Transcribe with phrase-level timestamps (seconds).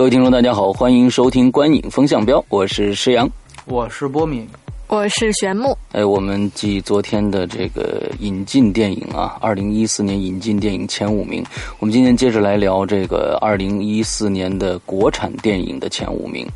[0.00, 3.28] 各位听众，大家好，欢迎收听《观影风向标》，我是施阳，
[3.66, 4.48] 我是波米，
[4.86, 5.76] 我是玄木。
[5.92, 11.44] 哎，我们继昨天的这个引进电影啊，二零一四年引进电影前五名，
[11.80, 16.48] 我们今天接着来聊这个二零一四年的国产电影的前五名。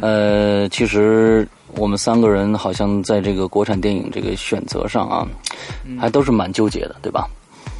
[0.00, 1.46] 呃，其实
[1.76, 5.24] 我们三个人好像在这个国产电影这个选择上啊，
[6.00, 7.30] 还都是蛮纠结的，对吧？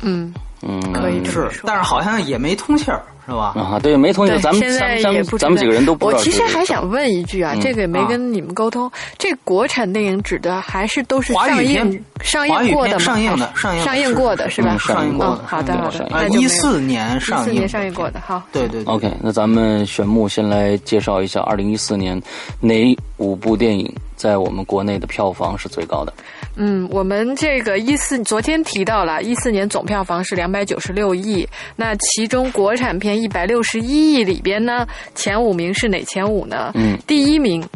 [0.01, 0.33] 嗯。
[0.65, 3.55] 嗯，可以这是么说，但是好像也没通气儿，是吧？
[3.57, 6.25] 啊，对，没同意，咱们现在咱们也咱们几个人都不知我道我。
[6.25, 12.99] 其实还想问一句啊，嗯这个也没啊跟你们沟通，这国产电影指的还是都是华语上映片上映过的吗？
[12.99, 14.79] 上映的上映上映过的是吧嗯？
[14.79, 18.43] 上映过好的好的一四年一上映，四年上映过的，好。
[18.53, 22.21] 对对对 OK，那咱们选目先来介绍一下，二零一四年
[22.61, 26.13] 哪五部电影在我们国内的票房是最高的？
[26.57, 36.73] 嗯，我们这个一四昨天提到了，一四年总票房是两百九十六亿，那其中国产片一百六十一亿里边呢，前五名是哪前五呢？
[36.75, 37.63] 嗯，第一名《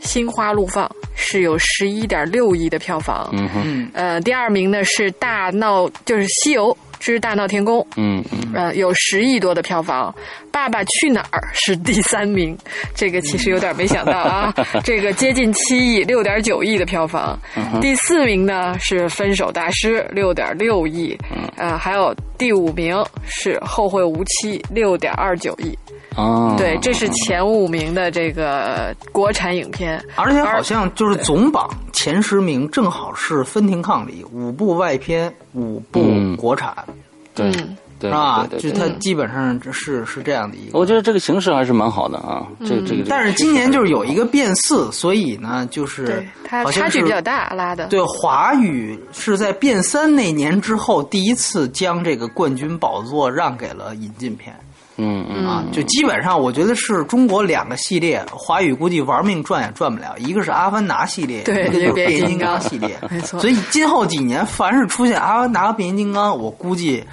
[0.00, 10.10] 心花怒放》是有十一点六亿的票房，嗯哼，嗯，呃，第二名呢是《大闹》，就是《西游之大闹天宫》，嗯嗯呃，有十亿多的票房，
[10.50, 12.56] 《爸爸去哪儿》是第三名，
[12.94, 17.38] 这个其实有点没想到啊，这个接近七亿，六点九亿的票房。
[17.78, 21.14] 第四名呢是《分手大师》，六点六亿，
[21.58, 25.76] 呃，还有第五名是《后会无期》，六点二九亿。
[26.16, 30.00] 哦，对，这是前五名的这个国产影片。
[30.14, 36.94] 而且好像就是总榜前十名正好是分庭抗礼，五部外片，五部嗯国产，嗯
[37.34, 37.52] 对
[38.00, 38.46] 是吧？
[38.58, 40.78] 就它基本上是是这样的一个。
[40.78, 43.04] 我觉得这个形式还是蛮好的啊，这这个。
[43.08, 47.86] 但是今年就是有一个变四，所以呢，就是，它差距比较大，拉的。
[47.86, 54.54] 对，华语是在变三那年之后第一次将这个冠军宝座让给了引进片
[54.96, 63.40] 嗯嗯啊，就基本上我觉得是中国两个系列，华语估计玩命转也转不了，一个是《阿凡达》系列，对一个就是变形金金刚刚系列， 没错。
[63.40, 67.04] 所以今后几年凡是出现《阿凡达》和变形金刚，我估计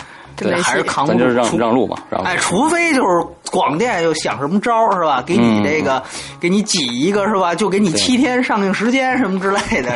[0.64, 2.28] 还是扛不住，咱就是让除让路吧，让路。
[2.28, 5.22] 哎，除非就是广电又想什么招是吧？
[5.22, 6.02] 给你这个，
[6.40, 7.54] 给你挤一个是吧？
[7.54, 9.92] 就给你七天上映时间什么之类的。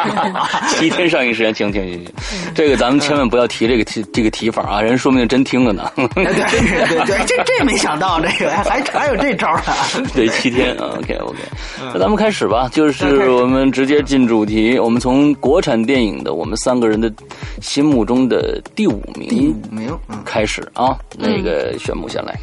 [0.68, 2.12] 七天上映时间，行行行行，
[2.54, 5.90] 这个咱们千万不要提这个提这个提法啊，人说不定真听了呢。
[5.96, 10.06] 对对对对，这这没想到这个还还有这招儿呢。
[10.14, 11.38] 对，七天啊，OK OK，
[11.78, 17.12] 那嗯咱们开始吧，就是我们直接进主题，我们从国产电影的我们三个人的
[17.60, 22.34] 心目中的第五第名五名，嗯，开始啊，那个选目先来，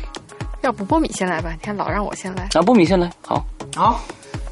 [0.62, 1.52] 要不波米先来吧？
[1.52, 2.50] 你看老让我先来。
[2.54, 3.46] 啊，波米先来，好，
[3.76, 4.02] 好，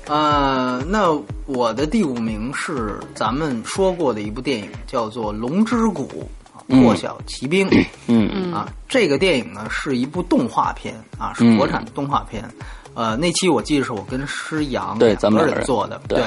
[0.07, 1.11] 呃，那
[1.45, 6.27] 我的第五名是咱们说过的一部电影，叫做《龙之谷》，
[6.81, 7.67] 破晓奇兵。
[8.07, 12.43] 嗯嗯啊，这个电影呢是一部动画片啊，是国产的动画片。
[12.93, 16.23] 呃，那期我记得是我跟施洋对两个咱们两个人人做的，对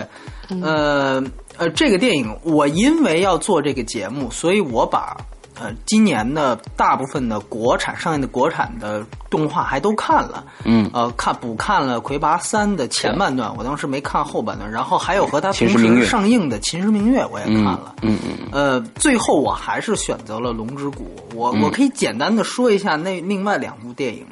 [0.61, 1.25] 呃
[1.57, 5.17] 呃，这个电影我因为要做这个节目，所以我把
[5.61, 21.05] 呃今年的大部分的国产上映的国产的动画还都看了，嗯呃，看补看了《魁拔三》的前半段，我当时没看后半段，然后还有和它同秦时上映的《秦时明月》，我也看嗯了，嗯嗯呃，最后我还是选择了《龙之谷》。
[21.35, 24.27] 我、嗯我可以简单的说一下那另外两部电影。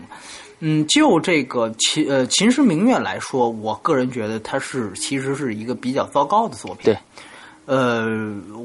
[0.60, 6.84] 嗯，就这个秦呃《秦时明月》来说，我个人觉得它是其实是一个比较糟糕的作品。
[6.84, 6.98] 对，
[7.66, 8.06] 呃，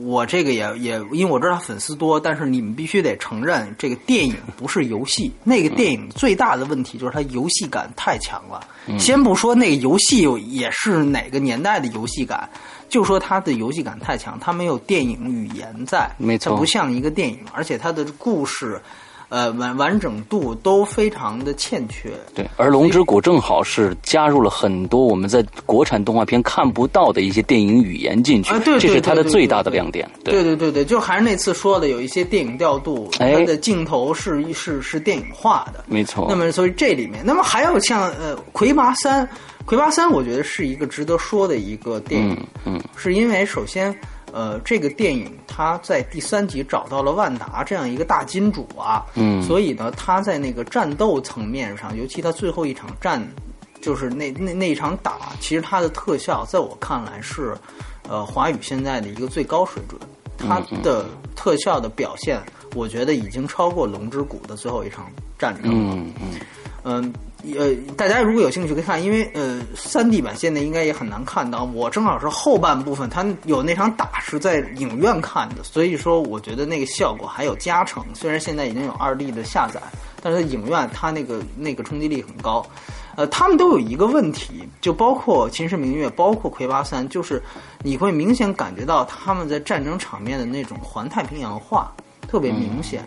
[0.05, 5.31] 我这个也也因为我知道他粉丝多，但是你们必须得承认，这个电影不是游戏。
[5.43, 8.61] 那个电影最大的问题就是它游戏感太强了。
[8.87, 12.47] 嗯先不说那个游戏也是哪个年代的游戏感，
[12.89, 18.79] 就说它的游戏感太强，它没有电影语言在，没错它不像一个电影，而且它的故事。
[19.31, 22.11] 呃完完整度都非常的欠缺。
[22.35, 30.05] 对，而《龙之谷》正好是加入了很多我们在国产动画片看不到的一些电影语言进去，啊对对这是它的最大的亮点。
[30.25, 35.85] 对对对对，就还是那次说的，有一些电影调度，哎它的镜头是是是电影化的。
[35.87, 36.27] 没错。
[36.29, 39.25] 那么，所以这里面，那么还有像呃《魁拔三》，
[39.65, 42.33] 《魁拔三》我觉得是一个值得说的一个电影，
[42.65, 43.97] 嗯嗯是因为首先，
[44.33, 49.41] 呃，这个电影它在第三集找到了万达这样一个大金主啊，嗯。
[49.43, 53.21] 所以呢，他在那个战斗层面上，尤其他最后一场战，
[53.81, 57.55] 就是那那那一场打，其实它的特效在我看来是，
[58.07, 59.99] 呃，华语现在的一个最高水准，
[60.37, 61.05] 它的
[61.35, 62.39] 特效的表现，
[62.75, 65.95] 我觉得已经超过《龙之谷》的最后一场战争了。
[65.95, 66.39] 嗯嗯。
[66.83, 67.13] 嗯，
[67.57, 71.63] 呃，大家如果有兴趣可以看，因为呃，三 D 版现在应该也很难看到。
[71.63, 78.05] 我正好是后半部分，它有那场打是在影院看的，所以说我觉得那个效果还有加成。
[78.13, 79.81] 虽然现在已经有二 D 的下载，
[80.21, 82.65] 但是影院它那个那个冲击力很高。
[83.15, 87.41] 呃，他们都有一个问题，就包括《秦时明月》，包括《魁拔三》，就是
[87.83, 91.91] 你会明显感觉到他们在战争场面的那种环太平洋化。
[92.31, 93.03] 特别明显，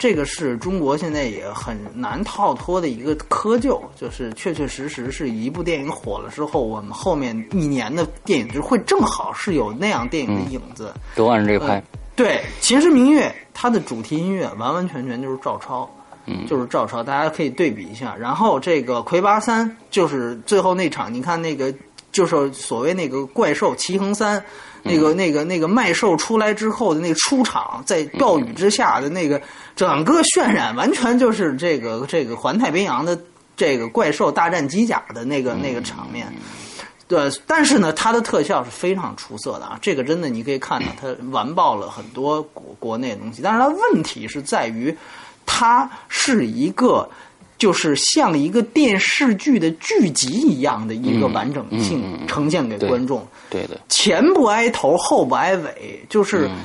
[0.00, 10.92] 这个是中国现在也很难逃脱的一个窠臼，就是确确实实是一部电影火了之后，我们后面一年的电影就会正好是有那样电影的影子。
[11.14, 11.80] 都按这个拍。
[12.16, 12.30] 对，
[12.60, 15.88] 《秦时明月》它的主题音乐完完全全就是照抄，
[16.26, 18.16] 嗯就是照抄，大家可以对比一下。
[18.18, 21.72] 然后这个《魁拔三》就是最后那场，你看那个
[22.10, 24.44] 就是所谓那个怪兽齐衡三。
[24.84, 29.42] 那个、那个、那个麦兽出来之后的那个出场，在暴雨之下的那个
[29.74, 33.18] 整个渲染，完全就是这个这个环太平洋的
[33.56, 36.32] 这个怪兽大战机甲的那个那个场面。
[37.06, 39.78] 对，但是呢，它的特效是非常出色的啊！
[39.82, 43.42] 这个真的你可以看到，它完爆了很多国国内的东西。
[43.42, 44.96] 但是它问题是在于，
[45.44, 47.08] 它是一个
[47.64, 53.26] 就是像一个电视剧的剧集一样的一个完整性呈现给观众。
[53.48, 56.46] 对的，前不挨头，后不挨尾，就是。
[56.46, 56.56] 嗯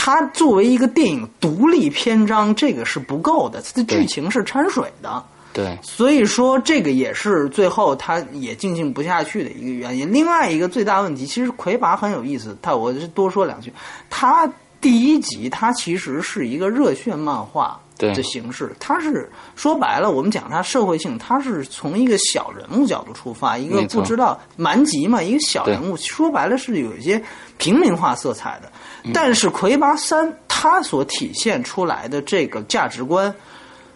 [0.00, 5.22] 它作为一个电影独立篇章，这个是不够的，它的剧情是掺水的。
[5.52, 10.10] 对，所以说这个也是最后它也进行不下去的一个原因。
[10.10, 13.72] 另外一个最大问题，其实魁拔很有意思，他我就多说两句。
[14.08, 27.22] 它第一集它其实是一个热血漫画对的形式，它是说白了，我们讲它社会性，它是从一个小人物角度出发，一个不知道蛮吉嘛，一个小人物，说白了是有一些
[27.56, 28.70] 平民化色彩的。
[29.12, 33.34] 但是魁拔三它所体现出来的这个价值观。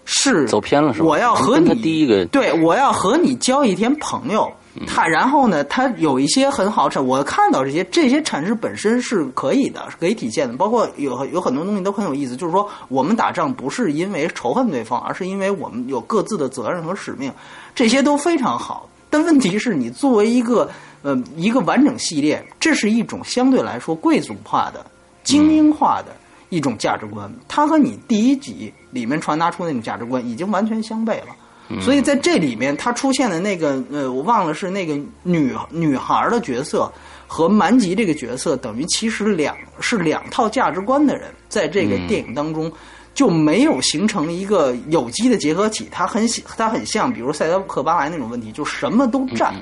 [0.04, 4.52] 是走偏了是吧我要和你第一个对，我要和你交一天朋友。
[4.86, 10.56] 他然后呢，他有一些很好产，我看到这些这些阐释本身是可以的，是可以体现的。
[10.56, 17.30] 包括有有很多东西都很有意思，就是说我们打仗不是因为仇恨对方，而是因为我们有各自的责任和使命，
[17.74, 18.88] 这些都非常好。
[19.10, 20.70] 但问题是你作为一个
[21.02, 24.86] 呃一个完整系列，这是一种相对来说贵族化的、
[25.22, 26.16] 精英化的
[26.48, 31.36] 一种价值观，它和你第一集里面传达出那种价值观已经完全相悖了。
[31.80, 36.90] 所以在这里面，它出现的那个呃，我忘了是那个女女孩的角色
[37.26, 42.70] 和蛮吉这个角色，等于其实两是两套价值观的人，在这个电影当中
[43.14, 45.88] 就没有形成一个有机的结合体。
[45.90, 46.26] 它很
[46.56, 49.54] 它很像，比如赛德克巴莱那种问题，就什么都占。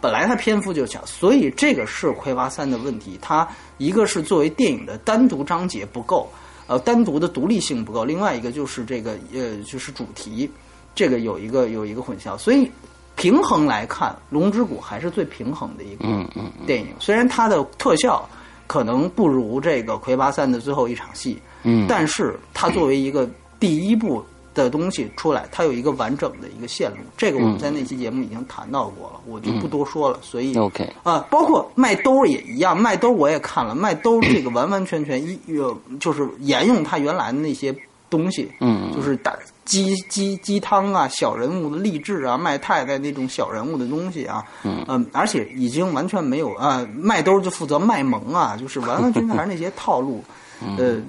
[0.00, 3.18] 本来它篇幅就小，所以这个是《魁拔三》的问题。
[3.22, 3.48] 它
[3.78, 6.30] 一个是作为电影的单独章节不够，
[6.66, 10.50] 呃，单独的独立性不够；另外一个就是这个呃，就是主题，
[10.94, 12.36] 这个有一个有一个混淆。
[12.38, 12.70] 所以
[13.16, 16.04] 平衡来看，《龙之谷》还是最平衡的一个
[16.66, 16.88] 电影。
[16.98, 18.28] 虽然它的特效
[18.66, 23.28] 可能不如这个《魁拔三》的最后一场戏，嗯，但是它作为一个
[23.60, 24.24] 第一部
[24.54, 26.98] 的东西出来，它有一个完整的一个线路。
[27.16, 30.18] 这个我们在那期节目已经谈到过了，我就不多说了。
[30.22, 37.74] 所以 OK 啊，包括麦兜也一样，麦兜我也看了，麦兜这个完完全全一呃就是沿用它原来的那些
[38.08, 50.22] 东西，嗯就是打鸡鸡鸡汤啊，小人物的励志啊，卖太太那种小人物的东西啊，嗯、而且已经完全没有啊，麦兜就负责卖萌啊，就是完完全全还是那些套路，
[50.78, 51.00] 呃，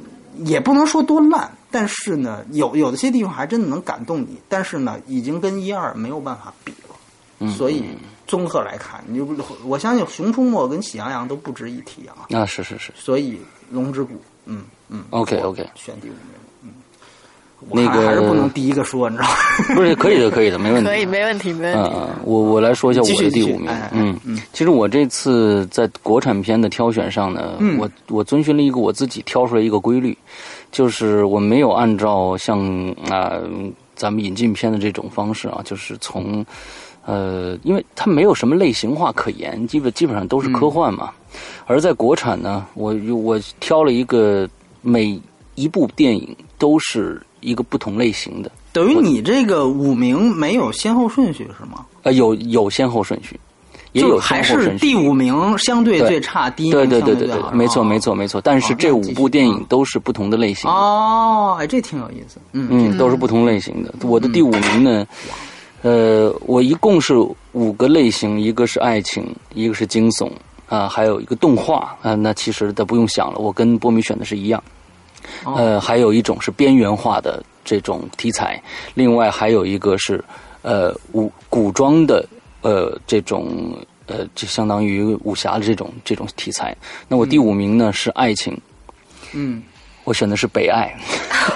[0.46, 7.84] 也不能说多烂，但是呢，有有的些地方还真的能感动你，但是呢，已经跟一二没有办法比了，所以
[8.26, 9.28] 综合来看，你就
[9.66, 13.34] 我相信《熊出没》跟《喜羊羊》都不值一提啊，啊是是是，所以
[13.70, 14.14] 《龙之谷》，
[14.46, 15.04] 嗯嗯。
[15.10, 15.70] OK，OK。
[15.76, 16.22] 选第五名，
[17.72, 19.36] 那个还还是不能第一个说，你知道吗？
[19.76, 20.90] 不是可以的可以的，没问题。
[20.90, 21.92] 可以，没问题，没问题。
[21.96, 23.70] 嗯嗯，我我来说一下我的第五名。
[23.92, 30.16] 嗯嗯，其实我这次在国产片的挑选上呢，嗯我我遵循了一个我自己挑出来一个规律，
[30.72, 32.60] 就是我没有按照像
[33.10, 33.40] 啊、
[33.96, 36.46] 咱们引进片的这种方式啊，就是从
[37.06, 41.12] 呃，因为它没有什么类型化可言，基本基本上都是科幻嘛。
[41.66, 44.48] 而在国产呢，我我挑了一个
[44.82, 45.20] 每
[45.56, 51.86] 一部电影都是一个不同类型的，等于你这个五名没有先后顺序是吗？
[52.04, 53.40] 呃，有有先后顺序，
[53.94, 54.42] 也有还。
[54.44, 58.42] 是第五名相对最差，第一对名对对对对没错哦没错没错。
[58.42, 60.70] 但是哦这五部电影都是不同的类型。
[60.70, 62.38] 哦，哎，这挺有意思。
[62.54, 63.94] 嗯嗯，都是不同类型的。
[64.04, 65.08] 我的第五名呢，
[65.82, 67.16] 呃，我一共是
[67.54, 69.24] 五个类型，一个是爱情，
[69.54, 70.30] 一个是惊悚
[70.68, 74.62] 啊、还有一个动画啊、那其实都不用想了，我跟波米选的是一样。
[75.44, 75.54] 哦。
[75.56, 78.62] 呃，还有一种是边缘化的这种题材，
[78.94, 80.24] 另外还有一个是
[80.62, 82.28] 呃武古装的
[82.62, 83.76] 呃这种
[84.08, 86.76] 呃就相当于武侠的这种这种题材。
[87.08, 88.60] 那我第五名呢是爱情，
[89.34, 89.62] 嗯，
[90.06, 90.96] 我选的是北爱。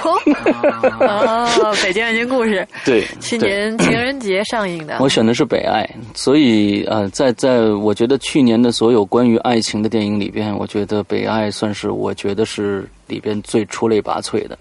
[0.04, 4.98] 哦，北京爱情故事， 对，去年情人节上映的。
[5.00, 14.58] 我选的是北爱，所以呃，在在我觉得去年的所有关于爱情的电影里边，我觉得北爱算是我觉得是里边最出类拔萃的。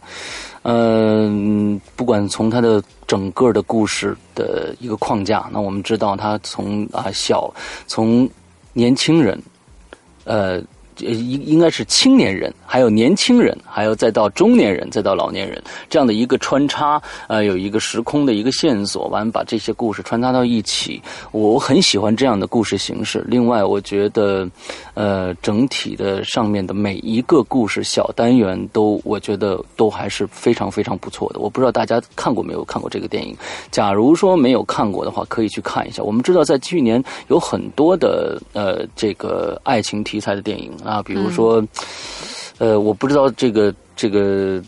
[0.62, 7.52] 嗯、不管从它的整个的故事的一个框架，那我们知道它从啊小
[7.86, 8.28] 从
[8.72, 9.40] 年轻人，
[10.24, 10.62] 呃。
[10.98, 21.00] 应应该是青年人，还有年轻人，还有再到中年人，再到老年人，这样的一个穿插，呃，有一个时空的一个线索，完把这些故事穿插到一起，
[21.32, 23.24] 我很喜欢这样的故事形式。
[23.28, 24.48] 另外，我觉得，
[24.98, 31.38] 呃，整体的上面的每一个故事小单元都，我觉得都还是非常非常不错的。
[31.38, 33.36] 我不知道大家看过没有看过这个电影？
[33.70, 36.02] 假如说没有看过的话，可以去看一下。
[36.02, 41.64] 我们知道，在去年有很多的呃这个爱情题材的电影啊，比如说，
[42.58, 44.60] 呃，我不知道这个这个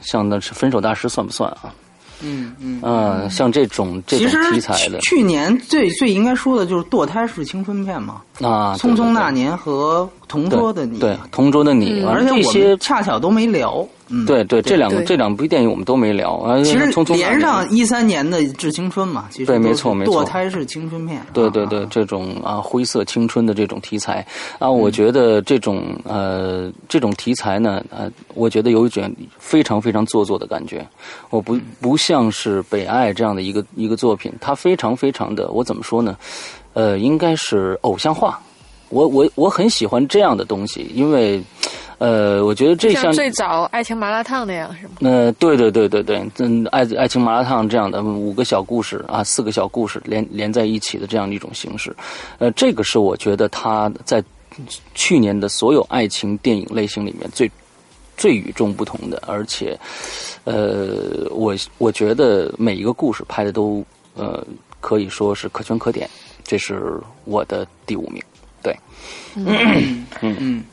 [0.00, 1.74] 像那是《分手大师》算不算啊？
[2.20, 2.78] 嗯嗯。
[2.84, 13.86] 嗯，像这种这种题材的去去年最最应该说的就是堕胎式青春片嘛，啊，《匆匆那年》》和《同桌的你》对，同桌的你，嗯而且我了这些们恰巧都没聊。
[14.14, 16.62] 嗯，对对，这两个这两部电影我们都没聊啊。
[16.62, 21.24] 其实匆匆年连上一三年的《致青春》嘛，其实对没错没错堕胎是青春片。
[21.32, 24.26] 对对对啊，，这种啊灰色青春的这种题材
[24.58, 30.86] 啊，我觉得这种呃这种题材呢，呃，我觉得有一种非常非常做作的感觉。
[31.30, 36.14] 我不不像是北爱这样的一个一个作品，它非常非常的，我怎么说呢？
[36.74, 38.40] 呃，应该是偶像化。
[38.88, 41.42] 我我我很喜欢这样的东西，因为
[41.96, 44.92] 呃，我觉得这像像最早爱情麻辣烫那样是吗？
[45.00, 51.94] 呃，对对对对对，嗯，爱爱情麻辣烫这样的五个小故事啊，四个小故事连连在一起的这样的一种形式，
[52.38, 54.22] 呃，这个是我觉得他在
[54.94, 57.50] 去年的所有爱情电影类型里面最
[58.18, 59.78] 最与众不同的，而且，
[60.44, 63.82] 呃，我我觉得每一个故事拍的都
[64.14, 64.44] 呃
[64.80, 66.10] 可以说是可圈可点，
[66.44, 68.22] 这是我的第五名。
[68.62, 68.76] 对，
[69.34, 70.06] 嗯。
[70.20, 70.64] 嗯。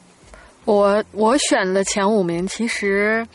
[0.65, 3.25] 我我选了前五名，其实，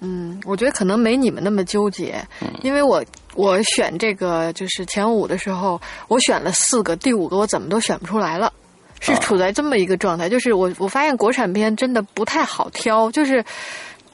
[0.00, 2.22] 嗯，我觉得可能没你们那么纠结，
[2.62, 3.02] 因为我
[3.34, 8.52] 我选这个就是前五的时候，我选了四个，第五个我怎么都选不出来了。
[9.00, 9.18] 是啊。
[9.20, 13.42] 处在这么一个状态，就是我我发现国产片真的不太好挑，就是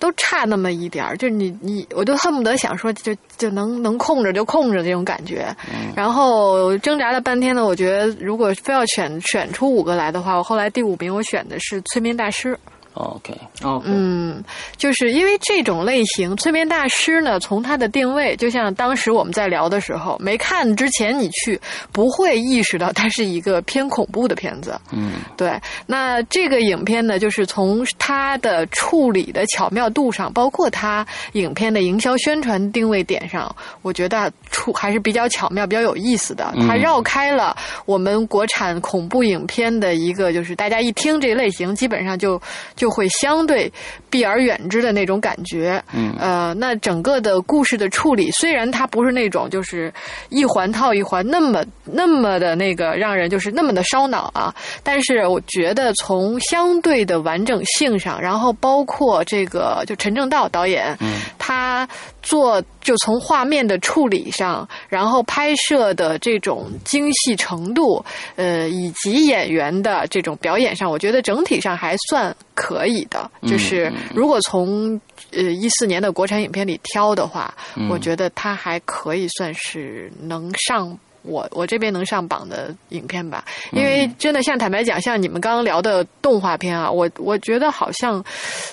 [0.00, 5.54] 都差那么一点儿，就是你你我就恨不得想说就就能能控制就控制这种感觉，
[5.94, 12.54] 然后挣扎了半天呢，我觉得如果非要选选出五个来的话，我后来第五名我选的是《催眠大师》。
[12.94, 13.32] OK，
[13.62, 14.42] 哦，嗯，
[14.76, 21.58] 就是因为这种类型，催眠大师呢，从他的定位，就像当时我们在聊的时候，没看之前你去
[21.92, 24.78] 不会意识到它是一个偏恐怖的片子。
[24.90, 36.52] 嗯对，那这个影片呢，就是从它的处理的巧妙度上，包括它影片的营销宣传定位点上，我觉得处还是比较巧妙、比较有意思的。
[36.66, 37.56] 它嗯绕开了
[37.86, 42.40] 我们国产恐怖影片的一个，就是大家一听这类型，基本上就
[42.80, 43.70] 就会相对
[44.08, 45.82] 避而远之的那种感觉。
[45.92, 49.92] 嗯呃，那整个的故事的处理，虽然它不是那种就是
[50.30, 61.86] 一环套一环那么那么的那个让人就是那么的烧脑啊，但是我觉得从相对的完整性上，然后包括这个就陈正道导演，嗯他
[62.22, 68.02] 做就从画面的处理上，然后拍摄的这种精细程度，
[68.36, 73.30] 呃，以及演员的这种表演上，我觉得整体上还算可以的。
[73.42, 75.00] 嗯就是如果从
[75.32, 80.98] 呃一四年的国产影片里挑的话，嗯我觉得它还可以算是能上。
[81.22, 88.24] 我我这边能上榜的影片吧，因为真的像坦白讲，像你们刚刚聊的动画片啊，我我觉得好像，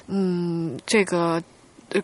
[0.08, 1.44] 嗯，这个呃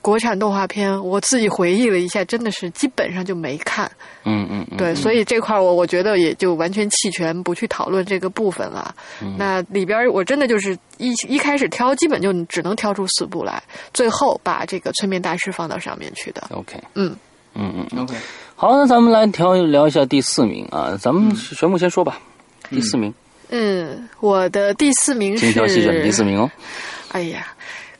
[0.01, 3.89] 国产动画片，我自己回忆了一下，真的是基本上就没看。
[4.23, 8.95] 嗯嗯嗯，对，所以这块儿我我觉得也就完全弃权，不去讨论这个部分了。
[9.21, 13.61] 嗯那里边儿我真的就是一一开始挑，基本就只能挑出四部来，
[13.93, 16.41] 最后把这个催眠大师放到上面去的。
[16.51, 17.13] OK，嗯，
[17.53, 18.03] 嗯嗯嗯。
[18.03, 18.15] OK，
[18.55, 22.17] 好，那咱们来聊聊一下第四名啊，咱们玄牧先说吧。
[22.69, 23.13] 第四名，
[23.49, 26.49] 嗯，我的第四名精挑细选第四，名哦，
[27.11, 27.47] 哎呀，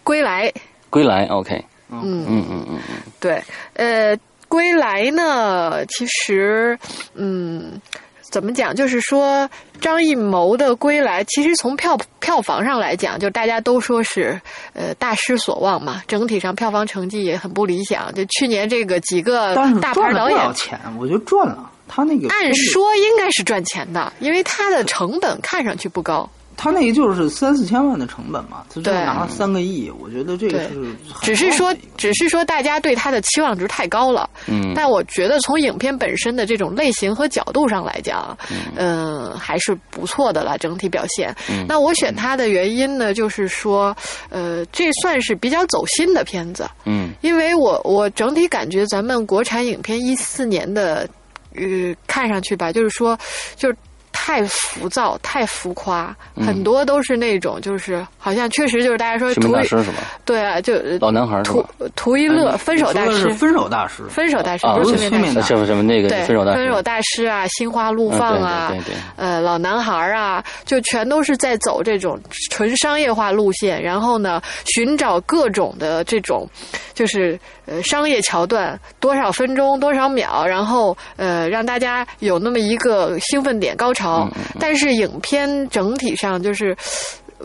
[0.04, 0.52] 归来。
[0.90, 1.66] 归来，OK，
[2.04, 6.78] 嗯嗯嗯嗯嗯，对，呃，归来呢，其实，
[7.14, 7.80] 嗯，
[8.22, 8.76] 怎么讲？
[8.76, 14.40] 就是说，张艺谋的《归来》，其实从票票房上来讲，就大家都说是
[14.74, 18.14] 呃大失所望嘛，整体上票房成绩也很不理想。
[18.14, 20.80] 就去年这个几个大牌导演钱？
[21.00, 21.70] 我觉得赚了。
[21.86, 26.28] 他那个按说应该是赚钱的，因为他的成本看上去不高。
[26.56, 30.82] 他那个就是三四千万的成本嘛，他就对拿了三个亿，我觉得这个是
[31.12, 34.30] 很只是说只是说大家对他的期望值太高了。
[34.48, 38.36] 嗯但我觉得从影片本身的这种类型和角度上来讲，
[38.76, 41.36] 嗯、还是不错的了，整体表现。
[41.50, 43.96] 嗯那我选他的原因呢，就是说，
[44.30, 51.08] 呃，这算是比较走心的片子，嗯因为我我整体感觉咱们国产影片一四年的，
[51.56, 53.18] 呃，看上去吧，就是说，
[53.56, 53.76] 就是。
[54.14, 59.98] 太浮躁，太浮夸，很多都是那种，就是好像确实就是大家说嗯什么图一大师是吧？
[60.24, 61.70] 对啊，就老男孩是图吧？
[61.96, 65.48] 图一乐，分手大师分手大师，分手大师啊，不是不是催眠大催眠大师。
[65.48, 72.20] 什么什么那个对，分手大师，分手大师啊，心花怒放啊，嗯对对对对呃，老男孩啊，就全都是在走这种
[72.52, 76.48] 纯商业化路线，然后呢，寻找各种的这种，
[76.94, 86.76] 就是呃商业桥段，多少分钟多少秒，然后呃让大家有那么一个兴奋点高潮，嗯但是影片整体上就是。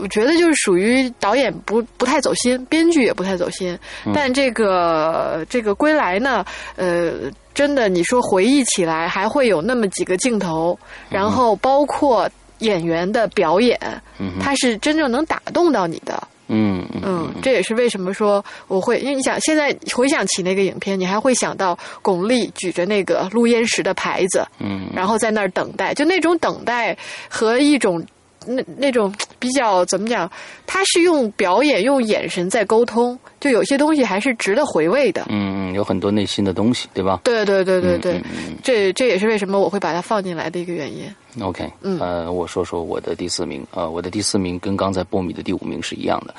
[0.01, 3.77] 我觉得就是属于导演不不太走心，编剧也不太走心。
[4.07, 6.45] 嗯但这个这个归来呢，
[6.77, 7.15] 呃，
[7.53, 10.79] 真的你说回忆起来还会有那么几个镜头，
[11.11, 13.77] 然后包括演员的表演，
[14.41, 16.23] 它是真正能打动到你的。
[16.49, 24.89] 嗯嗯嗯，这也是为什么说我会，因为你想现在回想起那个影片，你还会想到巩俐举着那个录音室的牌子，嗯。
[24.95, 26.97] 然后在那儿等待，就那种等待
[27.29, 28.05] 和一种
[28.49, 30.31] 那那种比较怎么讲，
[30.67, 35.27] 他是用表演、用眼神在沟通，就有些东西还是值得回味的。
[35.29, 37.21] 嗯嗯，有很多内心的东西，对吧？
[37.25, 41.05] 对对对对对，嗯嗯这这也是为什么我会把它放进来的一个原因。
[41.43, 46.35] OK，嗯呃，我说说我的第四名，呃，我的第四名跟刚才波米的第五名是一样的，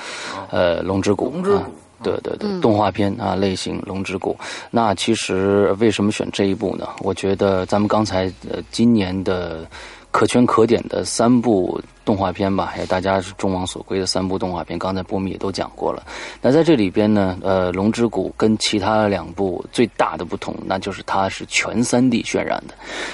[0.51, 1.69] 呃，龙之谷，龙之谷啊
[2.01, 4.33] 对对对，嗯动画片啊类型《龙之谷》。
[4.71, 6.87] 那其实为什么选这一部呢？
[7.01, 9.65] 我觉得咱们刚才呃今年的
[10.11, 16.03] 可圈可点的三部动画片吧，也大家是众望所归的三部动画片，刚才波米也都讲过了。
[16.41, 22.73] 那在这里边呢，呃，《龙之谷》跟其他两部最大的不同，那就是它是全三 D 渲染的。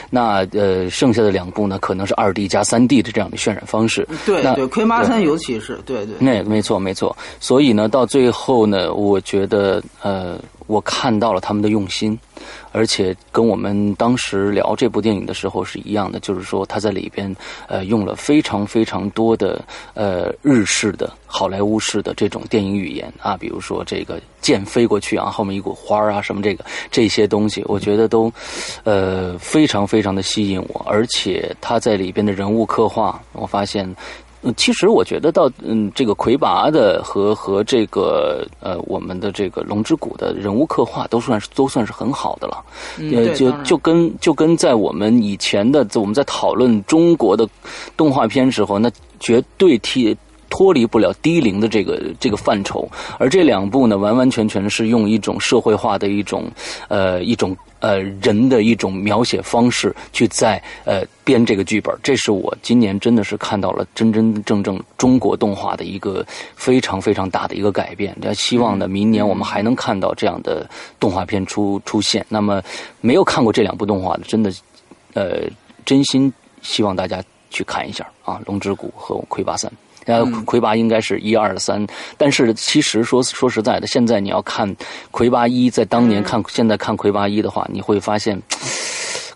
[0.09, 4.07] 那呃，剩下的两部呢，可能是二 D 加三 D 的这样的渲染方式。
[4.09, 12.17] 那对对，魁拔三尤其是对对，那没错没错，所以呢，到最后呢，我觉得呃，我看到了他们的用心，
[12.75, 17.33] 而且跟我们当时聊这部电影的时候是一样的，就是说他在里边
[17.69, 28.29] 呃用了非常非常多的呃日式的好莱坞式的这种电影语言啊，比如说这个剑飞过去啊，后面一股花啊什么这个这些东西，我觉得都
[28.83, 33.95] 呃非常非常的吸引我，而且他在里边的人物刻画，我发现。
[34.45, 42.63] 嗯，其实我觉得到嗯，这个魁拔的和和这个呃我们的这个龙之谷的人物刻画都算是都算是很好的了。
[42.97, 47.49] 嗯呃，就就跟就跟在我们以前的我们在讨论中国的
[47.97, 50.15] 动画片时候，那绝对替。
[50.49, 56.45] 脱离不了低龄的这个这个范畴，而这两部呢，完完全全是用一种社会化的一种
[56.87, 68.15] 呃一种呃人的一种描写方式去在呃编这个剧本，这是我今年真的是看到了真真正正中国动画的一个非常非常大的一个改变。
[68.21, 72.25] 那希望呢，明年我们还能看到这样的动画片出出现。
[72.29, 72.61] 那么
[73.01, 74.53] 没有看过这两部动画的，真的
[75.13, 75.41] 呃
[75.85, 76.31] 真心
[76.61, 79.69] 希望大家去看一下啊，《龙之谷》和《魁拔三》。
[80.05, 81.85] 呃，魁拔应该是一二三，
[82.17, 84.73] 但是其实说说实在的，现在你要看
[85.11, 88.41] 魁拔一，在当年看，现在看魁拔一的话，你会发现。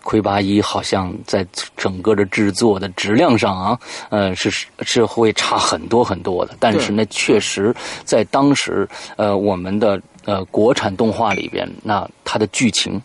[0.02, 1.46] 魁拔一好像在
[1.78, 3.80] 整个的制作的质量上啊，
[4.10, 4.50] 呃，是
[4.82, 6.56] 是会差很多很多的。
[6.58, 13.00] 但是呢，确实在当时，呃，我们的呃国产动画里边，那它的剧情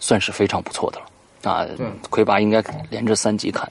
[0.00, 1.64] 算是非常不错的了啊。
[2.10, 3.70] 魁拔应该连着三集看。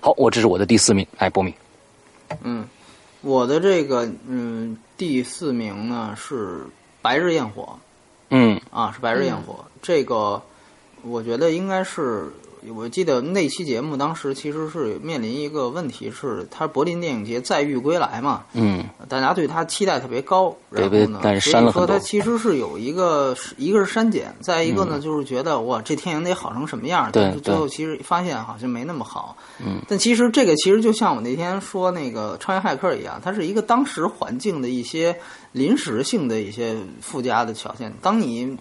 [0.00, 1.54] 好，我这是我的第四名，哎，波米。
[2.42, 2.66] 嗯，
[3.26, 6.58] 我的这个嗯第四名呢是
[7.02, 7.76] 《白日焰火。
[8.30, 10.40] 嗯》啊，是《白日焰火》这个，
[11.02, 12.30] 我觉得应该是
[12.74, 35.16] 我记得那期节目当时其实是面临一个问题，是他柏林电影节载誉归来嘛，嗯，大家对他期待特别高，然后呢，但是删了所以说它其实是有一个一个是删减，再一个呢就是觉得哇这电影得好成什么样，对但是最后其实发现好像没那么好，嗯，但其实这个其实就像我那天说那个超级骇客一样，它是一个当时环境的一些
[35.52, 38.56] 临时性的一些附加的条件，当你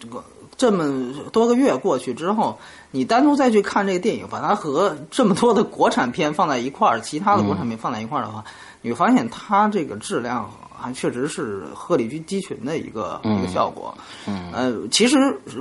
[0.57, 2.57] 这么多个月过去之后，
[2.91, 8.43] 你单独再去看这个电影，把它和这么多的国产片放在一块儿，其他的国产片放在一块儿的话，
[8.81, 13.93] 你会发现它这个质量还确实是鹤立鸡群的一个、一个效果。
[14.27, 15.17] 嗯，呃，其实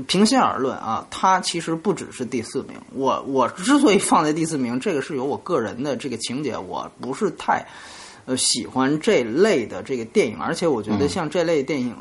[0.06, 2.76] 平心而论啊，它其实不只是第四名。
[2.92, 7.66] 我我之所以放在第四名，这个是有我个人的这个情节，我不是太
[8.26, 11.96] 呃喜欢这类的这个电影，而且我觉得像这类电影，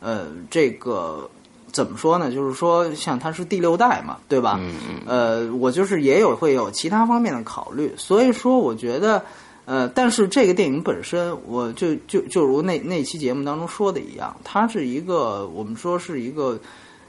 [0.00, 1.26] 呃，这个。
[1.74, 2.30] 怎么说呢？
[2.30, 4.56] 就是说，像它是第六代嘛，对吧？
[4.60, 5.00] 嗯嗯。
[5.06, 9.20] 呃，我就是也有会有其他方面的考虑，所以说我觉得，
[9.64, 16.56] 呃，但是这个电影本身，我就就就如那那期节目当中说的一样，它是一个我们说是一个，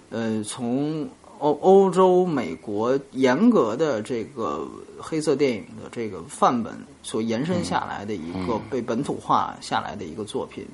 [0.10, 6.74] 呃，从欧欧洲、美国严格的这个黑色电影的这个范本
[7.04, 10.66] 所延伸下来的一个被本土化下来的一个作品。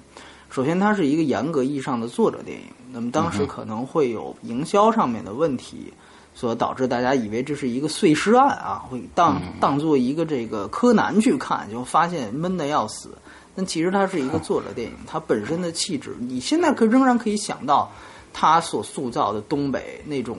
[0.51, 2.65] 首先，它是一个严格意义上的作者电影。
[2.91, 5.93] 那么当时可能会有营销上面的问题，
[6.35, 13.11] 所导致大家以为这是一个碎尸案啊，会当当做一个这个柯南去看，就发现闷的要死。
[13.55, 17.89] 但其实它是一个作者电影，它本身的气质，你现在可仍然可以想到
[18.33, 20.37] 它所塑造的东北那种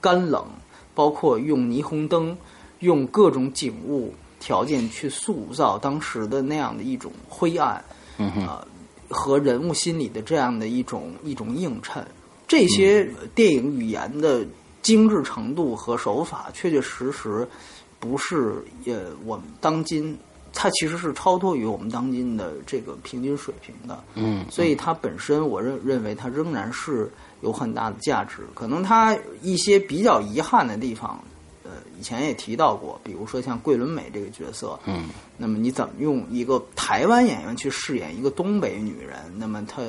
[0.00, 0.44] 干冷，
[0.94, 2.38] 包括用霓虹灯、
[2.78, 7.84] 用各种景物条件去塑造当时的那样的一种灰暗，
[8.18, 8.48] 嗯哼。
[9.10, 9.18] 啊。
[9.18, 12.06] 和人物心理的这样的一种一种映衬，
[12.48, 14.46] 这些电影语言的
[14.82, 17.46] 精致程度和手法，确确实实
[17.98, 20.16] 不是呃我们当今，
[20.52, 24.02] 它其实是超脱于我们当今的这个平均水平的。
[24.14, 27.10] 嗯，所以它本身，我认认为它仍然是
[27.42, 28.38] 有很大的价值。
[28.54, 31.22] 可能它一些比较遗憾的地方。
[31.98, 39.18] 以前也提到过，比如说像桂纶镁这个角色，嗯，那么你怎么用一个台湾演员去饰演一个东北女人？
[39.36, 39.82] 那么她，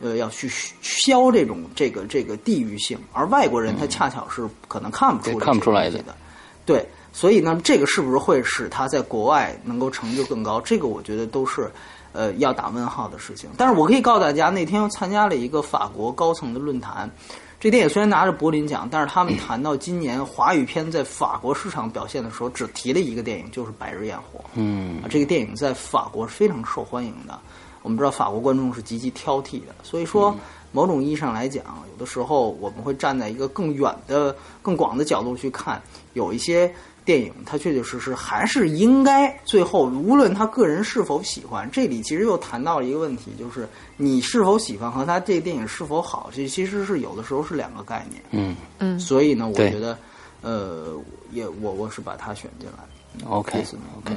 [0.00, 0.48] 呃，要去
[0.80, 6.02] 消这种这个这个地域性，而外国人他恰巧是可能看不出来看不出来的，
[6.64, 10.60] 对，所以呢，这个是不是会使他在国外能够成就更高？
[10.60, 11.70] 这个我觉得都是
[12.12, 13.50] 呃要打问号的事情。
[13.56, 17.10] 但是我可以告诉大家，那天我参加了一个法国高层的论坛。
[17.60, 24.38] 这电影虽然拿着柏林奖，但是他们谈到今年华语片在法国市场表现的时候，只提了一个电影，就是《白日焰火》。
[24.54, 27.36] 嗯，啊，这个电影在法国是非常受欢迎的。
[27.82, 30.32] 我们知道法国观众是极其挑剔的，所以说
[30.70, 36.72] 某种意义上来讲，有的时候我们会站在一个更远的、更广的角度去看，有一些。
[37.08, 43.66] 电影它确确实实还是应该最后，无论他个人是否喜欢，这里其实又谈到了一个问题，就是
[43.96, 48.22] 你是否喜欢和他这个电影是否好，这其实是有的时候是两个概念。
[48.32, 49.96] 嗯嗯，所以呢，我觉得，
[50.42, 50.98] 呃，
[51.32, 53.26] 也我我是把它选进来。
[53.26, 53.64] OK
[54.04, 54.14] OK，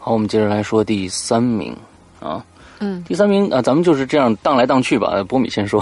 [0.00, 1.72] 好，我们接着来说第三名
[2.18, 2.44] 啊。
[2.80, 5.22] 嗯，第三名啊，咱们就是这样荡来荡去吧。
[5.28, 5.80] 波米先说，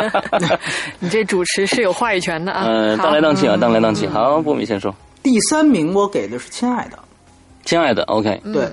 [1.00, 2.66] 你这主持是有话语权的啊。
[2.66, 4.06] 嗯，荡来荡去啊，荡来荡去。
[4.06, 4.94] 好，波米先说。
[5.22, 6.96] 第三名我给的是《亲爱的》，
[7.64, 8.68] 亲爱的，OK，对，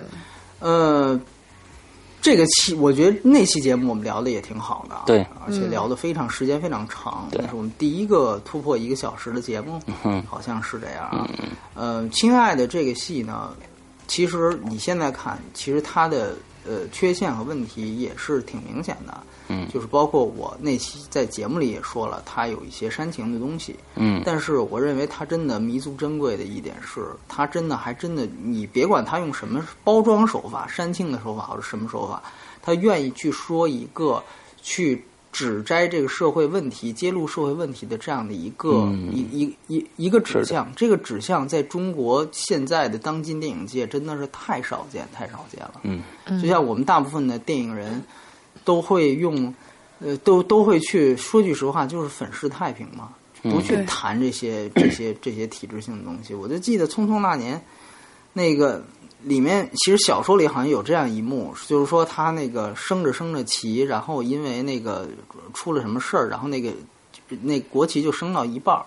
[0.60, 1.20] 呃，
[2.22, 7.42] 这个期我觉得那期节目我们聊的也挺好的，对，而且聊的非常时间非常长，对。
[7.42, 11.06] 那是我们第一个突破一个小时的节目，嗯好像是这样。
[11.06, 11.30] 啊。
[11.76, 13.54] 呃，亲爱的这个戏呢，
[14.08, 16.36] 其实你现在看，其实它的
[16.68, 19.16] 呃缺陷和问题也是挺明显的，
[19.50, 19.68] 嗯。
[19.68, 24.22] 就是包括我那期在节目里也说了，它有一些煽情的东西，嗯。
[24.26, 32.24] 但是我认为它真的弥足珍贵的一点是，它真的还真的，你别管它用什么包装手法、煽情的手法或者什么手法，
[32.62, 34.24] 他愿意去说一个
[34.62, 39.10] 去指摘这个社会问题、揭露社会问题的这样的一个、嗯。
[39.14, 40.72] 一一一一个指向。
[40.76, 45.82] 这个指向在中国现在的当今电影界真的是太少见、太少见了。
[45.84, 46.02] 嗯。
[46.42, 48.04] 就像我们大部分的电影人
[48.70, 49.52] 都会用，
[50.00, 53.10] 呃，都都会去说句实话，就是粉饰太平嘛，
[53.42, 56.36] 不去谈这些这些这些体制性的东西。
[56.36, 57.58] 我就记得《匆匆那年》，
[58.32, 58.86] 那个
[59.24, 65.08] 里面其实小说里好像有这样一幕，就是说他那个升着升着旗，然后因为那个
[65.56, 66.72] 出了什么事儿，然后那个
[67.42, 68.86] 那国旗就升到一半儿。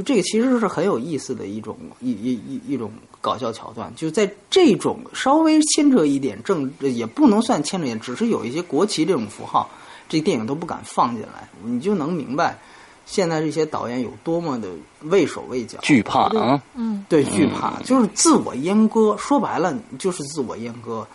[0.00, 9.68] 就这个其实是很有意思的一种一一一一种搞笑桥段，就在这种稍微牵扯一点政，也不能算牵扯一点，只是有一些国旗这种符号，
[10.08, 12.58] 这电影都不敢放进来，你就能明白，
[13.04, 14.68] 现在这些导演有多么的
[15.02, 16.62] 畏手畏脚，惧怕啊，
[17.08, 21.06] 对，惧怕就是自我阉割，说白了就是自我阉割。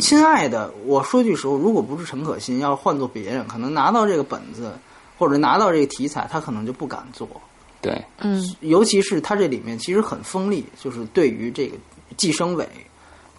[0.00, 4.72] 亲爱的，我说句实话，如果不是陈可辛，要是换做别人，可能拿到这个本子
[5.16, 7.28] 或者拿到这个题材，他可能就不敢做。
[7.84, 8.42] 对，嗯。
[8.60, 11.76] 尤其是它这里面其实很锋利，就是对于这个
[12.16, 12.66] 计生委，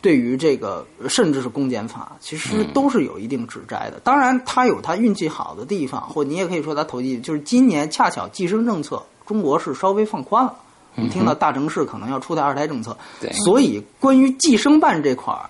[0.02, 4.00] 对于这个甚至是公检法，其实都是有一定指摘的。
[4.04, 10.56] 当然，它有它运气好的地方，或你也可以说它投机，就是今年恰巧计生政策中国是稍微放宽了。
[10.96, 13.30] 我们听到大城市可能要出台二胎政策，对。
[13.34, 15.50] 所以关于计生办这块儿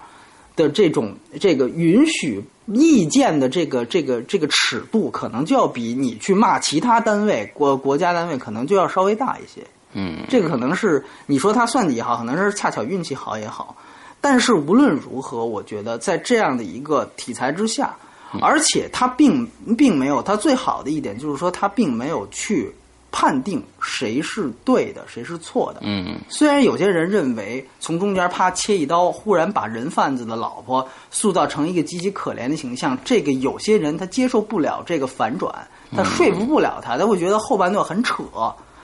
[0.55, 9.65] 的这种这个允许意见的这个这个这个尺度，可能就要比你去骂其他单位国国家单位可能就要稍微大一些。
[9.93, 13.75] 嗯，这个可能是你说他算计也好，可能是恰巧运气好也好。
[14.19, 17.95] 但是无论如何，我觉得在这样的一个题材之下，
[18.41, 19.47] 而且他并
[19.77, 22.73] 并没有，他最好的一点就是说，他并没有去
[23.17, 25.79] 判定谁是对的，谁是错的。
[25.83, 35.49] 嗯虽然有些人认为从中间啪切一刀，忽然把人贩子的老婆塑造成一个极其可怜的形象，这个有些人他接受不了这个反转，
[35.95, 38.21] 他说服不了他，他会觉得后半段很扯。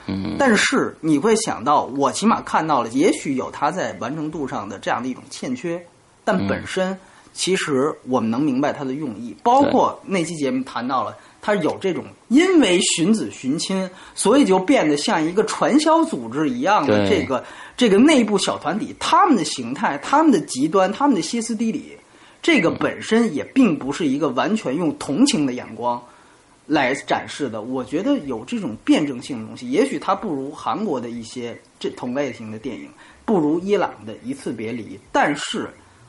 [0.06, 5.84] 嗯但是你会想到，我起码看到了，也许有他在完成度上的这样的一种欠缺，
[6.24, 6.98] 但本身
[7.34, 11.14] 其实我们能明白他的用意，包括那期节目谈到了。
[11.42, 17.44] 他有这种因为寻子寻亲，所以就变得像一个传销组织一样的这个
[17.76, 21.96] 这个内部小团体，他们的形态、他们的极端、他们的歇斯底里，
[22.40, 26.00] 这个本身也并不是一个完全用同情的眼光
[26.64, 27.62] 来展示的。
[27.62, 32.88] 我觉得有这种辩证性的东西，也许它不如韩国的一些这同类型的电影，
[33.24, 35.68] 不如伊朗的一次别离，但是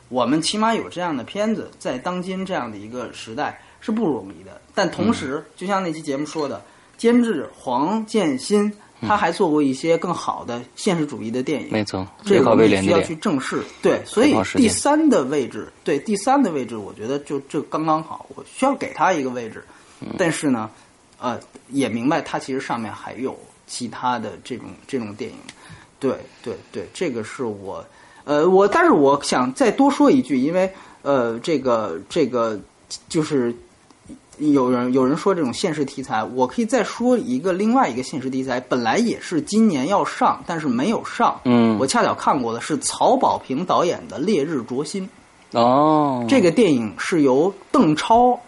[0.09, 4.59] 我们起码有这样的片子，在当今这样的一个时代是不容易的。
[4.73, 6.59] 但同时，就像那期节目说的，
[6.97, 8.73] 监制黄建新。
[9.05, 13.61] 他还做过一些更好的现实主义的电影，没错，这个我们需要去正视。
[13.81, 19.61] 对，所以第三的位置，对第三的位置，我觉得就就刚刚好，我需要给他一个位置。
[19.99, 20.69] 嗯但是呢，
[21.19, 25.37] 呃，也明白他其实上面还有其他的这种这种电影。
[25.99, 27.85] 对对对，这个是我，
[28.23, 32.57] 呃，我但是我想再多说一句，因为呃，这个这个
[33.09, 33.53] 就是
[34.39, 41.39] 有人有人说这种现实题材，我可以再说一个另外一个现实题材，本来也是今年要上，但是没有上。
[41.45, 45.07] 嗯我恰巧看过的是曹保平导演的《烈日灼心》。
[45.57, 48.39] 哦，这个电影是由邓超、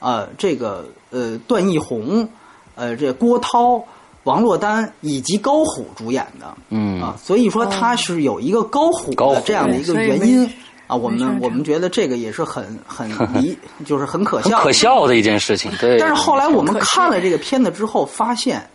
[0.00, 2.28] 呃，这个呃段奕宏、
[2.74, 3.80] 呃这郭涛、
[4.24, 6.52] 王珞丹以及高虎主演的。
[6.70, 10.50] 嗯啊，所以说他是有一个高虎的这样的一个原因
[10.88, 13.08] 啊，我们我们觉得这个也是很很
[13.40, 15.98] 离，就是很可很笑，可笑的一件事情，对。
[15.98, 18.68] 但是后来我们看了这个片子之后，发现，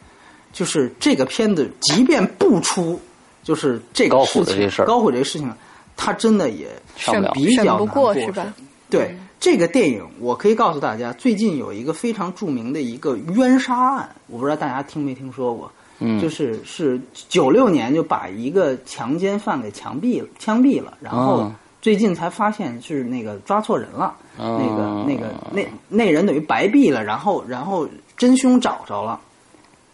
[0.54, 2.97] 就是这个片子即便不出，
[3.43, 5.52] 就是这个事情，虎这事儿高虎这个事情，
[5.97, 8.54] 它真的也上不了比较难审过是吧？
[8.89, 15.71] 对这个电影，我可以告诉大家，最近有一个非常著名的一个冤杀案，我不知道大家听没听说过。
[15.99, 16.99] 嗯就是是
[17.30, 29.19] 九六年就把一个强奸犯给枪毙了，枪毙了，然后哦最近才发现是那个抓错人了，哦那个那个那那人等于白毙了，然后然后真凶找着了。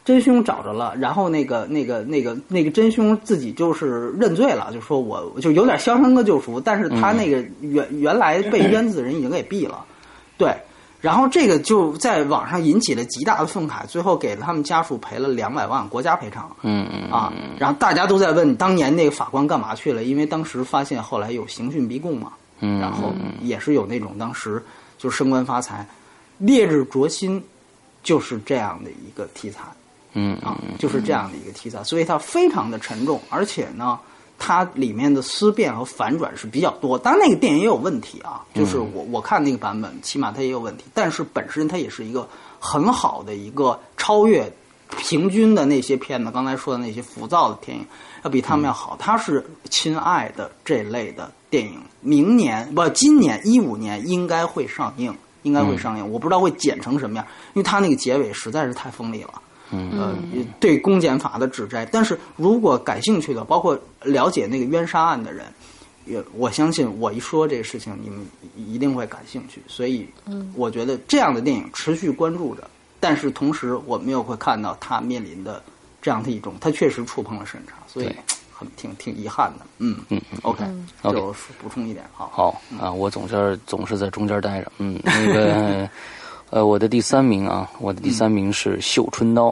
[0.06, 9.86] 真凶找着了，然后那个、那个、那个、那个真凶自己就是认罪了，就说我就有点《肖申克救赎》，但是他那个原、原来被冤死的人已经给毙了，
[10.38, 10.56] 对。
[11.02, 16.54] 然后这个就在网上引起了极大的愤慨，最后给了他们家属赔了两百万国家赔偿。
[16.62, 24.62] 嗯嗯啊，然后大家都在问当年那个法官干嘛去了，因为当时发现后来有刑讯逼供嘛，嗯，然后也是有那种当时
[24.98, 25.88] 就升官发财，
[26.38, 27.42] 烈日灼心
[28.04, 29.62] 就是这样的一个题材。
[30.14, 34.00] 嗯啊，就是这样的一个题材，所以它非常的沉重，而且呢，
[34.40, 36.98] 它里面的思辨和反转是比较多。
[36.98, 44.52] 当然那个电影也有问题啊，就是我我看那个版本，起码它也有问题，但是本身它也是一个很好的一个超越
[44.98, 47.86] 平均的那些片子，刚才说的那些浮躁的电影，
[48.24, 48.96] 要比他们要好。
[48.98, 56.12] 它是亲爱的这类的电影，明年不，今年一五年应该会上映，应该会上映。
[56.12, 59.34] 我不知道会剪成什么样，因为它那个结尾实在是太锋利了。
[59.72, 60.16] 嗯呃，
[60.60, 61.86] 对公检法的指摘。
[61.86, 65.46] 但是如果感兴趣的，包括了解那个冤杀案的人，
[66.06, 68.20] 也我相信我一说这个事情，你们
[68.56, 69.62] 一定会感兴趣。
[69.68, 70.08] 所以，
[70.56, 72.68] 我觉得这样的电影持续关注着，
[73.00, 75.62] 但是同时我们又会看到他面临的
[76.02, 78.16] 这样的一种，他确实触碰了审查，所以
[78.52, 79.66] 很挺挺遗憾的。
[79.78, 82.30] 嗯嗯，OK，OK 就补充一点好。
[82.34, 84.72] 好啊，我总是总是在中间待着。
[84.80, 85.90] 嗯，那个
[86.50, 89.50] 呃，我的第三名啊，我的第三名是《绣春刀》。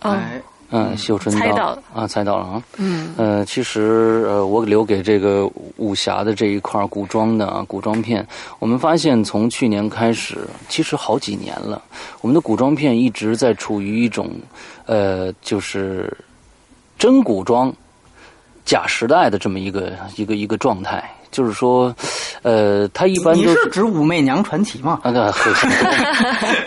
[0.00, 1.40] 哎，嗯，绣春刀。
[1.40, 1.82] 猜到了。
[1.94, 2.62] 啊，猜到了啊。
[2.78, 3.14] 嗯。
[3.18, 8.26] 呃，其实呃，我留给这个武侠的这一块儿古装的啊，古装片，
[8.58, 11.82] 我们发现从去年开始，其实好几年了，
[12.22, 14.30] 我们的古装片一直在处于一种
[14.86, 16.10] 呃，就是
[16.98, 17.70] 真古装
[18.64, 21.94] 假时代的这么一个一个一个状态，就是说，
[22.42, 24.98] 呃，他一般你都是指武媚娘传奇吗？
[25.02, 25.92] 啊，对，很很多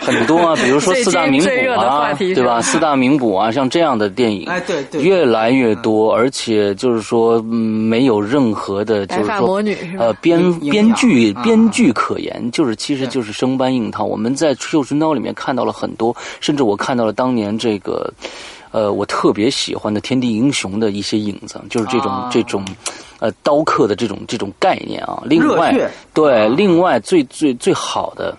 [0.00, 2.60] 很多啊，比如说四大名捕啊对吧？
[2.62, 9.62] 四大名捕啊，像这样的电影，哎，对对，越来越多，而且就是说，嗯，没有任何的，就是说？
[9.98, 14.04] 呃，编编剧啊编剧可言，就是其实就是生搬硬套。
[14.04, 18.12] 我们在《绣春刀》里面看到了很多，甚至我看到了当年这个。
[18.74, 22.64] 呃，我特别喜欢的《天地英雄》的一些影子，就是这种、啊这种，
[23.20, 25.22] 呃，刀客的这种这种概念啊。
[25.26, 25.72] 另外，
[26.12, 28.36] 对，啊另外最最最好的，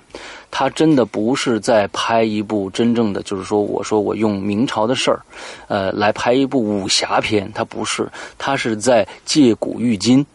[0.52, 5.22] 他真的不是在拍一部真正的，就是说，我说我用明朝的事儿，
[5.70, 8.06] 呃，来拍一部武侠片，他不是，
[8.38, 10.26] 他是在借古喻今。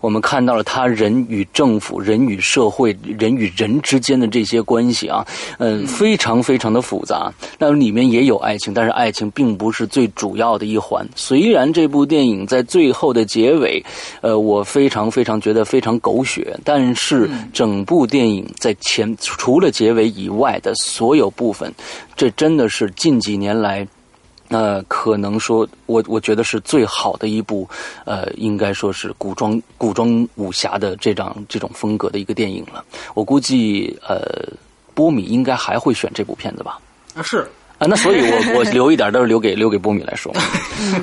[0.00, 5.26] 我们看到了他人与政府、人与社会、人与人之间的这些关系啊，
[5.58, 7.32] 嗯、非常非常的复杂。
[7.58, 11.06] 那里面也有爱情，但是爱情并不是最主要的一环。
[11.14, 13.84] 虽然这部电影在最后的结尾，
[14.20, 21.72] 呃，我非常非常觉得非常狗血，但是整部电影在前除了结尾以外的所有部分，
[22.16, 23.86] 这真的是近几年来。
[24.50, 27.68] 呃，可能说，我我觉得是最好的一部，
[28.04, 32.84] 呃，应该说是古装古装武侠的这张这种风格的一个电影了。
[33.14, 34.20] 我估计，呃，
[34.94, 36.78] 波米应该还会选这部片子吧？
[37.14, 37.46] 啊是
[37.78, 40.32] 啊，那所以我 我留一点都是留给留给波米来说。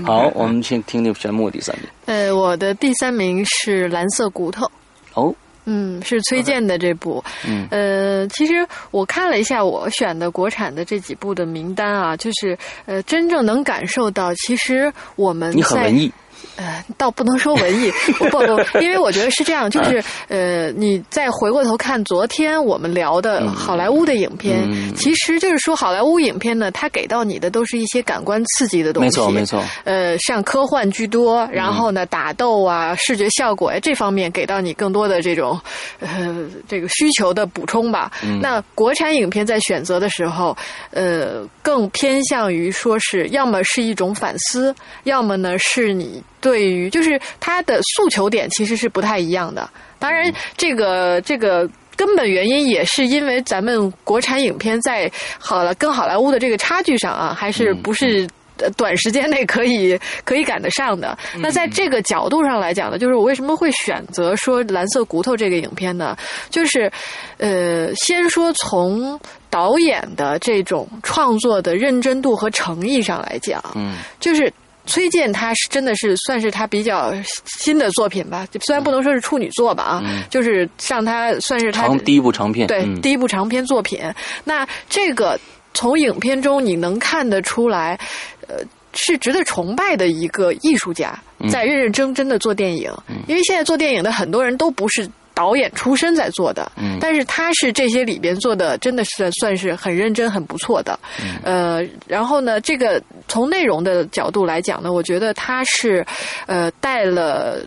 [0.03, 1.87] 好，我们先听听玄木第三名。
[2.05, 4.65] 呃，我的第三名是《蓝色骨头》。
[5.13, 5.33] 哦，
[5.65, 7.23] 嗯，是崔健的这部。
[7.47, 16.11] 嗯呃，其实我看了一下我选的国产的这几部的名单啊，就是呃，真正能感受到，其实我们你很在文艺，
[16.57, 29.63] 呃，倒不能说文艺，不 不，因为我觉得是这样，就是呃，你再回过头看昨天我们聊的好莱坞的影片，嗯其实就是说好莱坞影片呢，它给到你的都是一些感官刺激的东西，没错没错。
[29.83, 35.59] 呃，像科幻居多，然后呢，打斗啊、视觉效果呀这方面给到你更多的这种
[35.99, 38.11] 呃这个需求的补充吧。
[38.41, 40.55] 那国产影片在选择的时候，
[40.91, 49.67] 呃，更偏向于说是要么是一种反思，要么呢是你对于就是他的诉求点其实是不太一样的。
[49.97, 51.67] 当然，这个这个。
[51.97, 58.27] 根本原因也是因为咱们国产影片在好了跟好莱坞的这个差距上啊，还是不是
[58.57, 61.17] 呃短时间内可以可以赶得上的。
[61.39, 66.17] 那在这个角度上来讲呢，就是我为什么会选择说《蓝色骨头》这个影片呢？
[66.49, 66.91] 就是
[67.37, 69.17] 呃，先说从
[69.49, 74.51] 导演的这种创作的认真度和诚意上来讲，嗯，就是。
[74.85, 77.13] 崔健他是真的是算是他比较
[77.59, 83.99] 新的作品吧，虽然不能说是处女作吧啊，就是像他算是他长第一部长片，对、嗯第一部长篇作品。
[84.43, 85.39] 那这个
[85.73, 87.99] 从影片中你能看得出来，
[88.47, 88.57] 呃，
[88.93, 91.17] 是值得崇拜的一个艺术家，
[91.49, 92.91] 在认认真真的做电影。
[93.27, 95.09] 因为现在做电影的很多人都不是。
[95.35, 100.97] 导演出身在做的，嗯但是他是这些里边做的，真的是算是很认真、很不错的。
[101.21, 106.03] 嗯呃，然后呢，这个从内容的角度来讲呢，我觉得他是
[106.47, 107.59] 呃带了，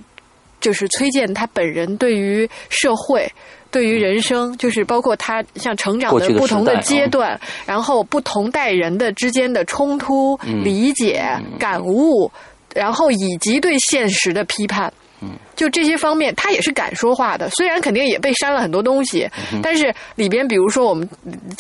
[0.61, 3.31] 就是崔健他本人对于社会。
[3.71, 11.23] 对于人生，就是包括他像成长的不同的阶段，然后不同代人的之间的冲突、理解、
[11.59, 12.33] 感悟，
[12.75, 14.91] 然后以及对现实的批判。
[15.57, 17.51] 就这些方面，他也是敢说话的。
[17.51, 19.29] 虽然肯定也被删了很多东西，
[19.63, 21.09] 但是里边比如说我们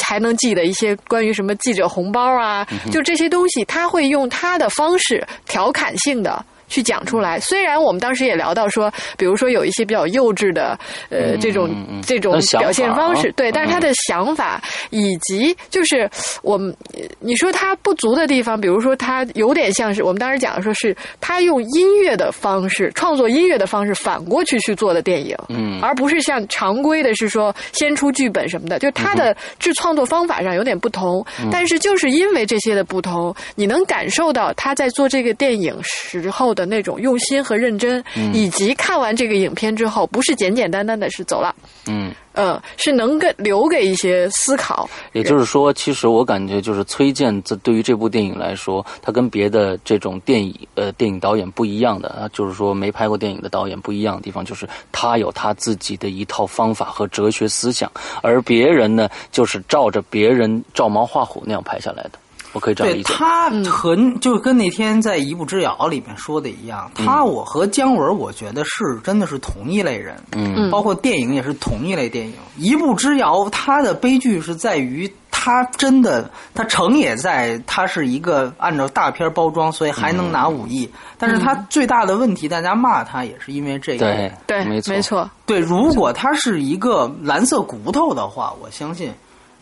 [0.00, 6.44] 还能记得一些关于什么记者红包啊，就这些东西，他会用他的方式调侃性的。
[6.68, 7.40] 去讲出来。
[7.40, 10.78] 虽然我们当时也聊到说，比如说有一些比较幼稚的
[11.10, 11.70] 呃这种
[12.06, 16.08] 这种表现方式，啊对，但是他的想法以及就是
[16.42, 25.80] 我们呃你说他不足的地方，比如说他有点像是我们当时讲的说是他用音乐的方式创作音乐的方式反过去去做的电影，嗯。
[25.80, 38.02] 而不是像常规的是说先出剧本什么的，就他的制创作方法上有点不同，但是就是因为这些的不同，你能感受到他在做这个电影时候的那种用心和认真，
[38.34, 41.54] 以及看完这个影片之后，不是简简单单的是走了，
[41.86, 42.12] 嗯。
[42.34, 57.90] 呃，是能给留给一些思考，也就是说，其实我感觉就是崔健这对于这部电影来说，他跟别的这种电影呃电影导演不一样的啊，就是说没拍过电影的导演不一样的地方，就是他有他自己的一套方法和哲学思想，
[58.22, 62.12] 而别人呢，就是照着别人照猫画虎那样拍下来的。
[62.52, 63.12] 我可以这样对理解。
[63.14, 72.32] 他和就跟那天在《一步之遥》里面说的一样，他我和姜文，我觉得是真的是同一类人，嗯包括电影也是同一类电影。
[72.56, 75.10] 《一步之遥》他的悲剧是在于。
[75.40, 80.86] 他真的，他成也在，他是一个按照大片包装，所以还能拿五亿。
[81.16, 84.04] 但是他最大的问题，大家骂他也是因为这个。
[84.04, 89.12] 对对，没错没错，对，如果他是一个蓝色骨头的话，我相信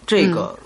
[0.07, 0.59] 这个、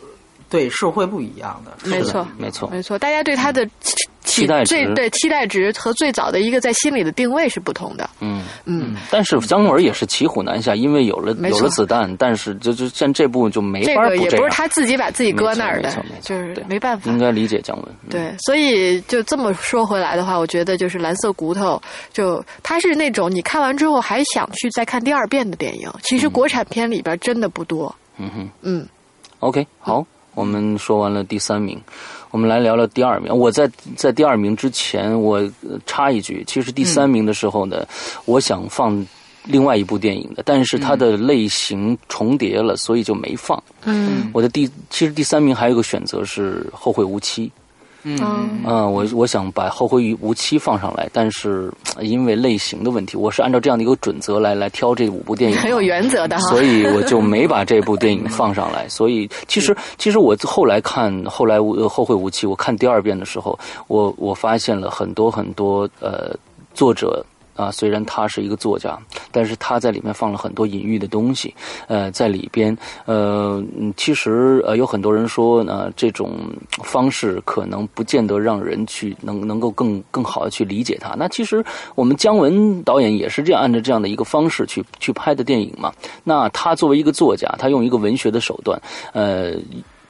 [0.51, 1.72] 对社会不一样的。
[1.88, 2.98] 没错，没错没错。
[2.98, 8.11] 大家对他的期期待值最对期待值和最早的一个在心里的定位是不同的。
[8.20, 17.18] 嗯，嗯，但是姜文也是骑虎难下，因为有了有了子弹，但是就就像这部就没这法这样个也不是他自己把自己搁那儿的没错没错没，错就是没办法应。
[17.18, 17.86] 该理解姜文。
[18.03, 21.80] 嗯，对，所以就这么说回来的话，我觉得就是蓝色骨头，
[22.12, 25.90] 就它是那种你看完之后还想去再看第二遍的电影。
[26.03, 27.94] 其实国产片里边真的不多。
[28.18, 28.51] 嗯哼。
[28.62, 28.88] 嗯
[29.40, 31.81] OK，好，我们说完了第三名，
[32.31, 33.35] 我们来聊聊第二名。
[33.35, 35.37] 我在在第二名之前，我
[35.68, 37.87] 呃插一句，其实第三名的时候呢，
[38.24, 39.07] 我想放
[39.45, 43.62] 另外一部电影的，但是它的类型重叠了，所以就没放。
[43.85, 47.47] 嗯我的第其实第三名还有个选择是《后会无期》。
[48.03, 48.18] 嗯，
[48.66, 56.42] 嗯，我我想把《后会无期》放上来，但是呃因为类型的问题，我是按照这样的一个准则来来挑这五部电影，很有原则的哈。
[56.48, 58.88] 所以我就没把这部电影 放上来。
[58.88, 66.34] 所以其实其实我后来看后来后会无期，我看第二遍的时候，我我发现了很多很多呃
[66.72, 67.24] 作者。
[67.61, 68.99] 啊，虽然他是一个作家，
[69.31, 71.55] 但是他在里面放了很多隐喻的东西，
[71.89, 73.63] 呃，在里边，呃，
[73.97, 76.39] 其实呃有很多人说呢、这种
[76.83, 81.15] 方式可能不见得让人去能能够更更好的去理解他。
[81.19, 81.63] 那其实
[81.95, 85.93] 我们姜文导演也是这样按照这样的一个方式去去拍的电影嘛。
[86.25, 88.81] 那他作为一个作家，他用一个文学的手段，
[89.13, 89.53] 呃，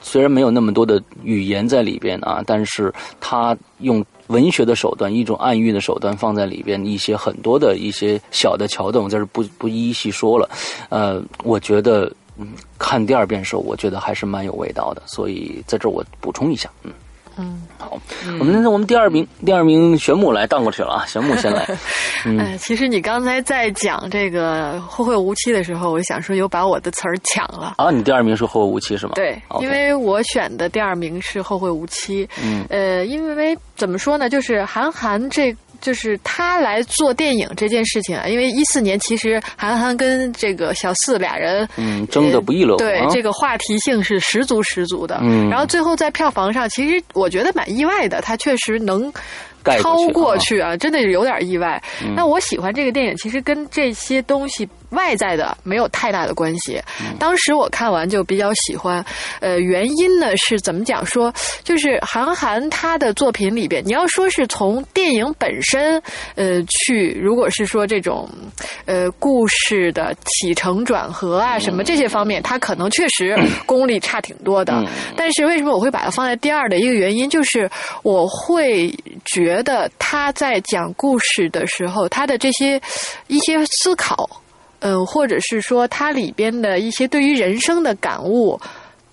[0.01, 10.49] 虽然没有那么多的语言在里边啊，但是他用文学的手段，一种暗喻的手段放在里边，一些很多的一些小的桥段，我在这不不一一细说了。
[10.89, 12.47] 呃，我觉得，嗯，
[12.77, 16.91] 看第二遍的时候，我觉得还是蛮有味道的，所以在这儿我补充一下，嗯。
[17.37, 17.99] 嗯，好，
[18.39, 21.65] 我们我们第二名，第二名玄牧来荡过去了啊，玄牧先来，
[22.25, 27.75] 嗯哎，其实你刚才在讲这个《后会无期》的时候，我想说有把我的词儿抢了。
[27.77, 29.13] 啊，你第二名是后会无期是吗？
[29.15, 32.25] 对，因为我选的第二名是《后会无期》。
[32.43, 35.55] 嗯呃，因为怎么说呢，就是韩寒这。
[35.81, 45.19] 就是他来做电影这件事情啊，因为一四年其实韩寒跟这个小四俩人，嗯，争得不亦乐乎对啊，这个话题性是十足十足的。
[45.23, 49.11] 嗯然后最后在票房上，其实我觉得蛮意外的，他确实能
[49.81, 51.81] 超过去啊过去啊，真的是有点意外。
[52.03, 56.81] 嗯那我喜欢这个电影，其实跟这些东西外在的没有太大的关系。
[57.01, 59.03] 嗯当时我看完就比较喜欢，
[59.41, 61.31] 呃，原因呢是怎么讲说，
[61.63, 66.01] 就是韩寒他的作品里边，你要说是从电影本身，
[66.35, 68.29] 呃，去如果是说这种，
[68.85, 74.73] 呃，故事的起承转合啊什么这些方面，他可能确实功力差挺多的。
[74.73, 77.69] 嗯但是为什么我会把它放在第二的一个原因，就是
[78.01, 78.93] 我会
[79.25, 82.81] 觉得他在讲故事的时候，他的这些
[83.27, 84.27] 一些思考，
[84.81, 88.59] 嗯、或者是说它里边的一些对于人生的感悟，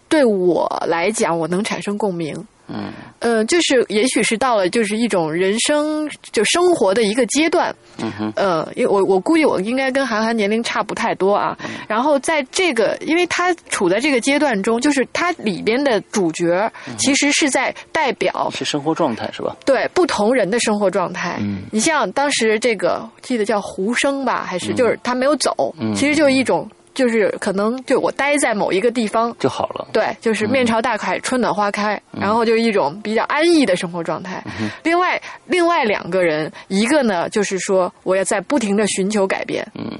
[0.08, 2.34] 对我来讲，我能产生共鸣。
[2.68, 11.56] 嗯呃，就是也许是到了就是一种人生就生活的一个阶段，嗯哼，呃，因为我我估计我应该跟韩寒年龄差不太多啊。
[11.64, 19.56] 嗯然后在这个，因为他处在这个阶段中，就是他里边的主角嗯其实是在代表是生活状态是吧？
[19.64, 21.38] 对不同人的生活状态。
[21.40, 26.68] 嗯你像当时这个记得叫胡生吧，还是就是他没有走，嗯其实就是一种
[26.98, 29.34] 就是可能就我待在某一个地方。
[29.38, 29.86] 就好了。
[29.92, 34.42] 对，就是面朝大海，春暖花开，然后就是一种比较安逸的生活状态。
[34.82, 39.96] 另外，另外两个人，一个呢就是说我要在不停的寻求改变，嗯，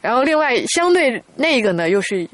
[0.00, 2.28] 然后另外相对那个呢又是。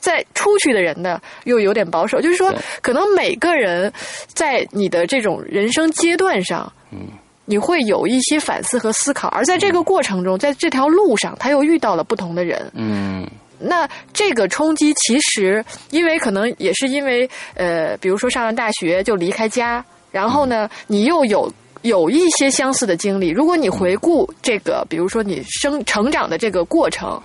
[0.00, 3.92] 在出去的人呢，又有点保守，就是说，可能每个人
[4.28, 7.08] 在你的这种人生阶段上，嗯，
[7.50, 13.26] 你会有一些反思和思考，而在这个过程中，在这条路上，他又遇到了不同的人，嗯。
[13.58, 21.50] 那这个冲击其实，因为可能也是因为呃，比如说上了大学就离开家，然后呢，你又有
[21.82, 23.28] 有一些相似的经历。
[23.28, 27.20] 如果你回顾这个，比如说你生成长的这个过程，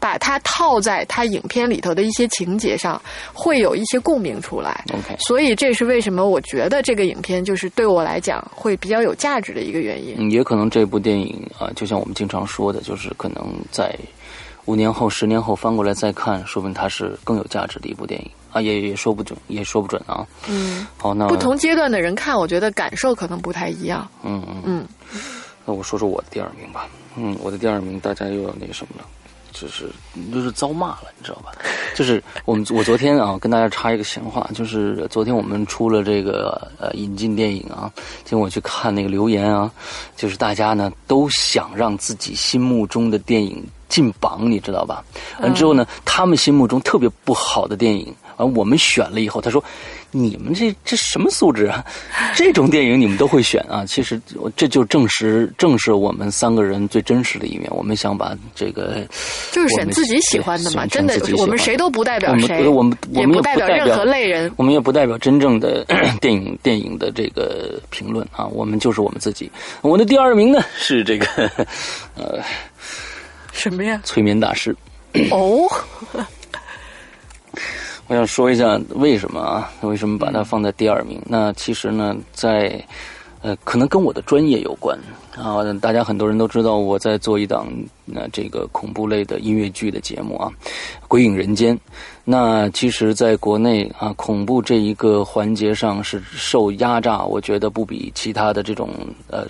[0.00, 3.00] 把它套在它影片里头的一些情节上，
[3.32, 4.84] 会有一些共鸣出来。
[4.92, 10.14] ，OK，所以这是为什么我觉得这个影片就是对我来讲会比较有价值的一个原因。
[10.18, 13.94] 嗯，也可能这部电影啊、就像我们经常说的，就是可能在
[14.64, 20.26] 五年后、十年后翻过来再看，说不定它是更有价值的一部电影啊，也也说不准，也说不准啊。
[20.48, 24.08] 嗯，好，那不同阶段的人看，我觉得感受可能不太一样。
[24.22, 24.86] 嗯嗯嗯，
[25.64, 26.88] 那我说说我的第二名吧。
[27.16, 29.04] 嗯，我的第二名大家又要那什么了，
[29.52, 29.90] 就是
[30.32, 31.50] 就是遭骂了，你知道吧？
[31.96, 37.90] 就是我们我昨天啊跟大家插一个闲话，就是昨天我们出了这个呃引进电影啊，
[38.24, 39.70] 结果我去看那个留言啊，
[40.16, 45.04] 就是大家呢都想让自己心目中的电影进榜，你知道吧？
[45.40, 49.62] 完之后呢，他们心目中特别不好的电影，完我们选了以后，他说。
[50.10, 51.84] 你们这这什么素质啊？
[52.34, 53.84] 这种电影你们都会选啊？
[53.84, 54.18] 其实
[54.56, 57.68] 这就证实正是我们三个人最真实的一面。
[57.70, 59.06] 我们想把这个
[59.52, 64.50] 就是选自己喜欢的嘛，选真的我们谁都不代表谁，我们我们也也不代表任何类人。
[64.56, 65.84] 我们也不代表真正的
[66.22, 69.52] 电影电影的这个评论啊，我们就是我们自己。
[69.82, 71.26] 我的第二名呢是这个
[72.16, 72.42] 呃
[73.52, 74.00] 什么呀？
[74.04, 74.74] 催眠大师。
[75.30, 75.68] 哦，
[78.08, 79.70] 我想说一下为什么啊？
[79.82, 81.20] 为什么把它放在第二名？
[81.26, 82.82] 那其实呢，在
[83.42, 84.98] 呃，可能跟我的专业有关
[85.36, 85.62] 啊。
[85.74, 87.68] 大家很多人都知道我在做一档
[88.14, 90.50] 呃这个恐怖类的音乐剧的节目啊，
[91.06, 91.76] 《鬼影人间》。
[92.24, 98.88] 那其实，在国内啊，恐怖这一个环节上是受压榨，我觉得不比其他的这种
[99.28, 99.46] 呃。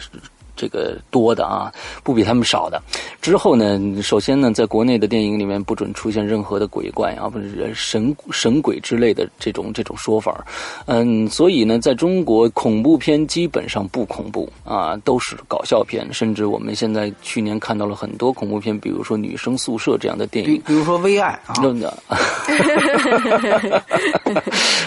[0.59, 2.83] 这个多的啊，不比他们少的。
[3.23, 10.45] 之后呢，首先呢，在国内的电影里面不准出现任何的鬼怪啊，不是神神鬼之类的这种这种说法。
[10.87, 16.07] 嗯，所以呢，在中国恐怖片基本上不恐怖啊，都是搞笑片。
[16.13, 20.55] 甚至我们现在去年看到了很多恐怖片，比如说《女生宿舍》这样的电影。
[20.55, 22.03] 比比如说《微爱》啊，真 的，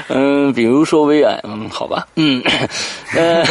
[0.10, 2.42] 嗯，比如说《微爱》，嗯，好吧，嗯，
[3.16, 3.44] 呃，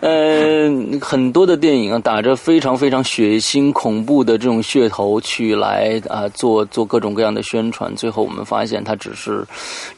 [0.00, 0.68] 呃，
[1.00, 9.46] 很多的电影啊，打着非常非常血腥、恐怖的这种噱头去来啊，做做各种各样的宣传，最后我们发现它只是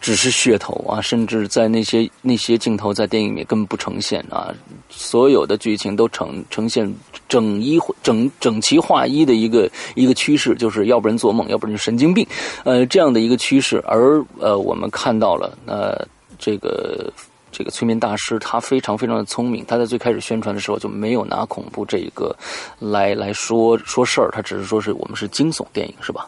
[0.01, 4.53] 只是噱头啊，甚至在那些那些镜头在电影里根本不呈现啊，
[4.89, 6.93] 所有的剧情都呈呈现
[7.29, 12.27] 整一整整齐划一的一个一个趋势，就是要不然做梦，要不然就神经病，
[12.65, 13.83] 呃，这样的一个趋势。
[13.87, 16.07] 而呃，我们看到了呃，
[16.39, 17.13] 这个
[17.53, 22.35] 这个催眠大师他非常非常的聪明，他在最开始宣传的时候就没有拿恐怖这一个
[22.79, 26.27] 来来说说事儿，他只是说是我们是惊悚电影，是吧？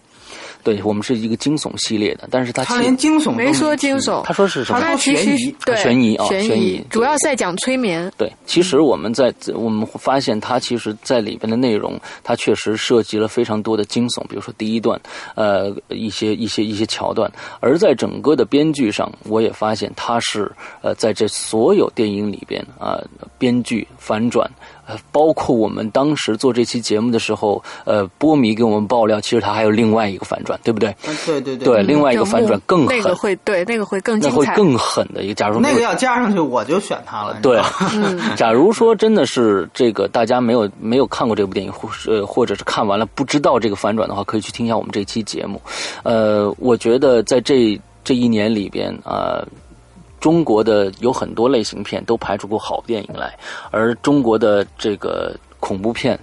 [0.64, 4.80] 对我们是一个惊悚系列的，但是他他其连惊悚都没说惊悚，他说是什么？
[4.80, 8.10] 他悬疑对悬疑啊悬悬疑主要是在讲催眠。
[8.16, 14.98] 对，其实我们在我们发现，它其实在里边的内容，它确实涉及了非常多的惊悚，比如说第一段，
[15.34, 17.30] 呃，一些一些一些桥段。
[17.60, 20.50] 而在整个的编剧上，我也发现它是
[20.80, 22.98] 呃，在这所有电影里边啊、
[23.38, 24.50] 编剧反转。
[24.86, 30.94] 呃，包括我们当时做这期节目的时候，呃，波米给我们爆料，其实它还有另外一个反转，对不对？
[31.06, 34.50] 嗯对对对，另外一个反转更狠，那个会对那个会更那精彩。
[34.50, 35.34] 会更狠的一个。
[35.34, 37.38] 假如说那个要加上去，我就选他了。
[37.40, 37.60] 对，
[37.94, 45.60] 嗯假如说真的是这个大家没有没有看过这部电影，或是呃或者是看完了不知道这个反转的话，可以去听一下我们这期节目。
[46.02, 49.40] 呃，我觉得在这这一年里边啊。
[49.40, 49.46] 呃
[50.24, 53.38] 中国的有很多类型片都拍出过好电影来，
[53.70, 56.18] 而中国的这个恐怖片，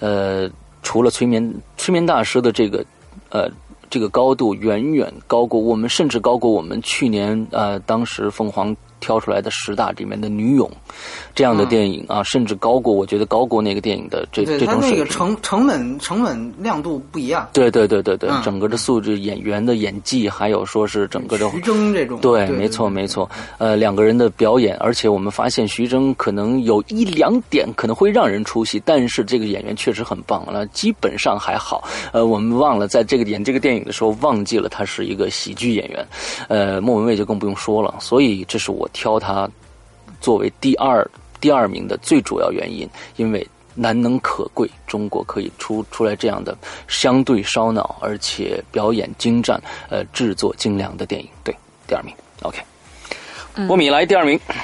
[0.00, 0.48] 呃，
[0.82, 2.82] 除了催眠催眠大师的这个
[3.28, 3.50] 呃
[3.90, 10.70] 这个高度远远高过我们，甚至高过我们去年呃当时凤凰挑出来的十大里面的女勇
[11.34, 14.98] 这样的电影啊，甚至高过我觉得高过那个电影的这这种水平。
[15.00, 17.48] 个成成本成本亮度不一样。
[17.52, 23.28] 对对对对对，嗯整个的素质、演员的演技，还有说是整个的徐峥这种，对，没错没错。
[23.58, 31.82] 呃，两个人的表演，而且我们发现徐峥可能有一两点可能会让人出戏，但是这个演员确实很棒了，基本上还好。
[32.12, 36.06] 呃，我们忘了在这个演这个电影的时候，忘记了他是一个喜剧演员。
[36.48, 39.48] 呃，莫文蔚就更不用说了，所以这是我挑他
[40.20, 41.08] 作为第二
[41.40, 43.46] 第二名的最主要原因，因为。
[43.74, 46.54] 难能可贵，中国可以出出来这样的
[46.88, 51.26] 相对烧脑，而且表演精湛，呃，制作精良的电影。
[51.42, 52.60] 对，第二名，OK。
[53.66, 54.56] 波米来第二名，嗯，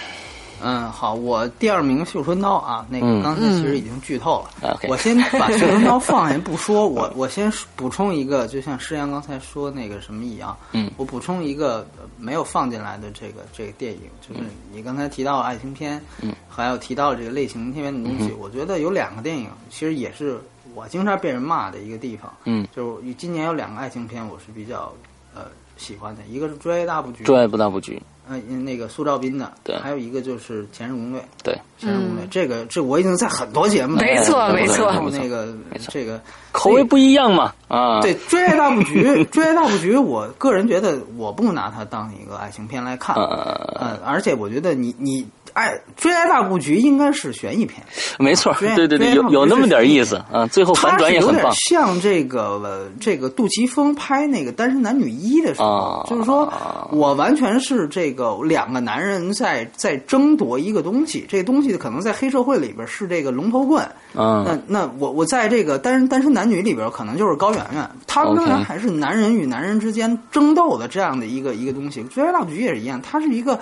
[0.90, 3.18] 好，我第二名《绣春刀》啊，那嗯。
[3.18, 4.50] 个刚才其实已经剧透了。
[4.62, 4.76] 嗯。
[4.88, 10.90] 我先把《绣春刀》放下不说，我 我先补充一个，就像诗阳刚才说那个什么一样，嗯。
[10.96, 14.40] 我补充一个呃没有放进来的这个这个电影，就是
[14.72, 20.40] 你刚才提到爱情片，嗯，还有提到这个类型片的东西，我觉得有两个电影其实也是
[20.74, 24.92] 我经常被人骂的一个地方，嗯，就是今年有两个爱情片我是比较
[25.34, 25.42] 呃
[25.76, 31.20] 喜欢的，一个是《追爱大布局》，追爱不大布局，呃，那个苏兆斌的，对还有一个就是《前任攻略》。
[31.42, 35.54] 对，《前任攻略》这个这我已经在很多节目没错哎没错那个
[35.88, 36.20] 这个
[36.52, 45.26] 口味不一样嘛啊，对《追爱大布局》，《追爱大布局》，我个人觉得我不拿它当一个爱情片来看，呃，呃，而且我觉得你你
[45.58, 47.82] 爱《追爱大布局》应该是悬疑片，
[48.18, 56.52] 没错，对对对有有那么点意思啊，最后反转也很棒像这个呃这个杜琪峰拍那个《单身男女一》的时候，啊就是说
[56.92, 63.84] 我完全是这个两个男人在在争夺一个东西，这个东西可能在黑社会里边是这个龙头棍，
[64.14, 72.00] 嗯那那我我在这个单身单身男女里边可能就是高圆圆，他仍然还是男人与男人之间争斗的这样的一个一个东西。
[72.08, 73.58] 《追爱大布局》也是一样，它是一个。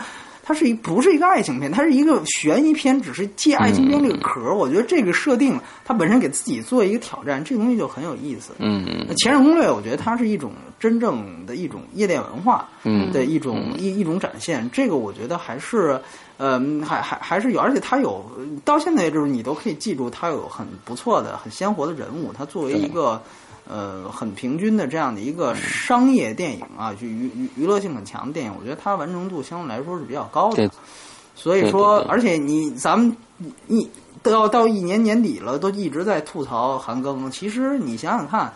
[0.49, 4.55] 它是一不是一个爱情片，它是一个悬疑片，只是借爱情片这个壳儿。
[4.55, 8.53] 我觉得这个设定，它本身给自己做一个挑战，这个东西就很有意思。
[8.59, 14.71] 嗯嗯那《前任攻略》，我觉得它是一种真正的一种夜店文化嗯的一种、一一种展现。
[14.73, 16.01] 这个我觉得还是，
[16.37, 18.25] 嗯，还还还是有，而且它有
[18.65, 22.33] 到现在就是你都可以记住，它有很不错的、很鲜活的人物。
[22.33, 23.21] 它作为一个
[23.69, 30.71] 呃很平均的这样的一个商业电影啊，就娱娱娱乐性很强的电影，我觉得它完成度相对来说是比较高的。
[31.35, 33.15] 所以说，而且你咱们
[33.69, 33.87] 一
[34.23, 37.31] 到到一年年底了，都一直在吐槽韩庚。
[37.31, 38.53] 其实你想想看，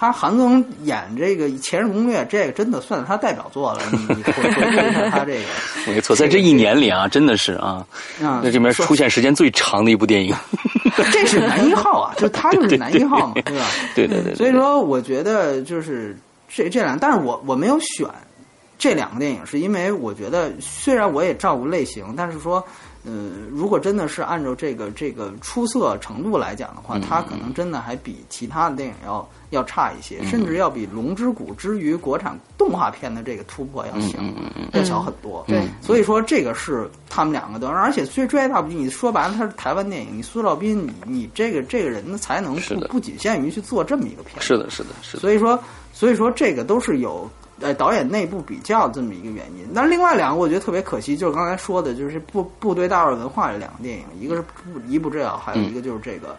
[0.00, 3.80] 他韩庚演这个《前任攻略》，这个真的算是他代表作了。
[3.92, 7.86] 你你回回顾一下他这个，没错，在这一年里啊，真的是啊，
[8.22, 10.34] 啊，在这边出现时间最长的一部电影。
[11.12, 13.66] 这是男一号啊， 就他就是男一号嘛，对吧？
[13.94, 16.16] 对对对，对所以说，我觉得就是
[16.48, 18.08] 这这两，但是我我没有选
[18.78, 22.66] 这两个电影，是因为我觉得虽然我也照顾类型，但是说，
[23.02, 23.12] 呃，
[23.50, 34.18] 如果真的是按照这个这个出色程度来讲的话，它可能真的还比其他的电影要要差一些，甚至要比《龙之谷之于》国产动画片的这个突破要小，
[34.72, 35.42] 要小很多。
[35.48, 35.66] 对。
[35.80, 42.88] 所以说这个是他们两个的，而且《最追爱大布局》，你说白了，他是台湾电影，你苏兆斌，你你这个这个人的才能是的。
[42.88, 45.20] 不不仅限于去做这么一个片子，是的，是的，是的。
[45.20, 45.58] 所以说，
[45.94, 47.28] 所以说这个都是有
[47.60, 49.68] 呃导演内部比较这么一个原因。
[49.74, 56.36] 但是另外两个我觉得特别可惜，就是刚才说的，就是部部队大二文化这两个电影，一个是不一部这样，还有一个就是这个。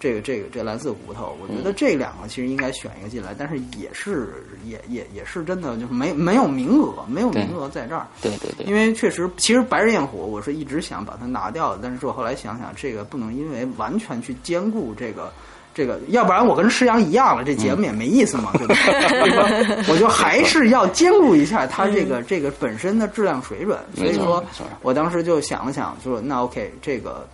[0.00, 8.04] 这个这个这蓝色骨头，我觉得这两个其实应该选一个进来，但是也是也也也是真的就是没没有名额，没有名额在这儿。
[8.20, 15.32] 对对对，因为确实，其实《白日焰火》我是一直想把它拿掉的，但是我后来想想，这个不能因为完全去兼顾这个。
[15.74, 19.84] 这个，要不然我跟施洋一样了，这节目也没意思嘛，对吧？
[19.88, 23.78] 我就还是要兼顾一下它这个这个本身的质量水准。
[23.94, 24.42] 所以说
[24.82, 27.26] 我当时就想了想，就说那 OK，这个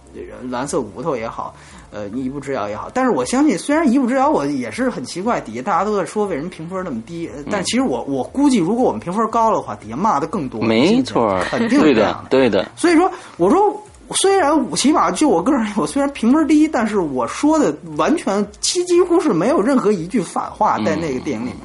[0.48, 1.54] 蓝色骨头也好，
[1.90, 10.60] 呃，一步之遥也好，但是我相信，虽然一步之遥我也是很奇怪，底下大家都在说为什么评分那么低，呃但其实我我估计，如果我们评分高了的话，底下骂的更多。
[10.62, 13.82] 没错，肯定的是这样，对的，所以说，我说，
[14.16, 21.60] 虽然起码就我个人， 我虽然评分低，但是我说的完全几几乎是没有任何一句反话在那个电影里面。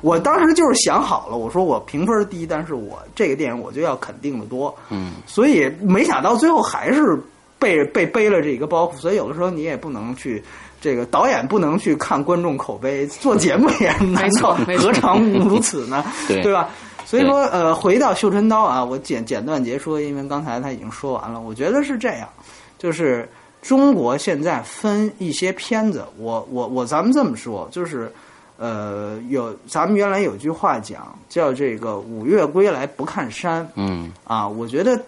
[0.00, 4.74] 我当时就是想好了，我说我评分低，但是我这个电影我就要肯定的多。
[4.90, 7.20] 嗯，所以没想到最后还是
[7.58, 8.96] 被被背了这个包袱。
[8.96, 10.42] 所以有的时候你也不能去。
[10.80, 16.04] 这个导演不能去看观众口碑，做节目也难道没错何尝如此呢？
[16.28, 16.68] 对对吧？
[17.08, 21.40] 所以说，呃，回到绣春刀啊，我简简短截说，因为刚才他已经说完了。
[21.40, 22.28] 我觉得是这样，
[22.76, 23.26] 就是
[23.62, 28.12] 中国现在分一些片子，我我我，咱们这么说，就是
[28.58, 35.00] 呃，有咱们原来有句话讲，叫这个“五岳归来不看山”，嗯啊，我觉得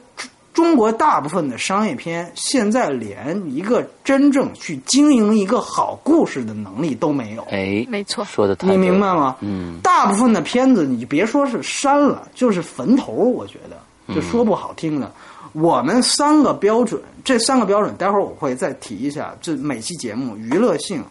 [0.61, 7.43] 中中国大部分的商业片现在连一个真正去经营一个好故事的能力都没有。
[7.51, 9.37] 哎，没错说的太你明白吗？
[9.41, 15.11] 嗯，大部分的片子，你别说是删了，就是坟头，我觉得就说不好听的。
[15.55, 19.35] 我们三个标准，这三个标准，待会儿我会再提一下。
[19.41, 21.03] 这每期节目娱乐性、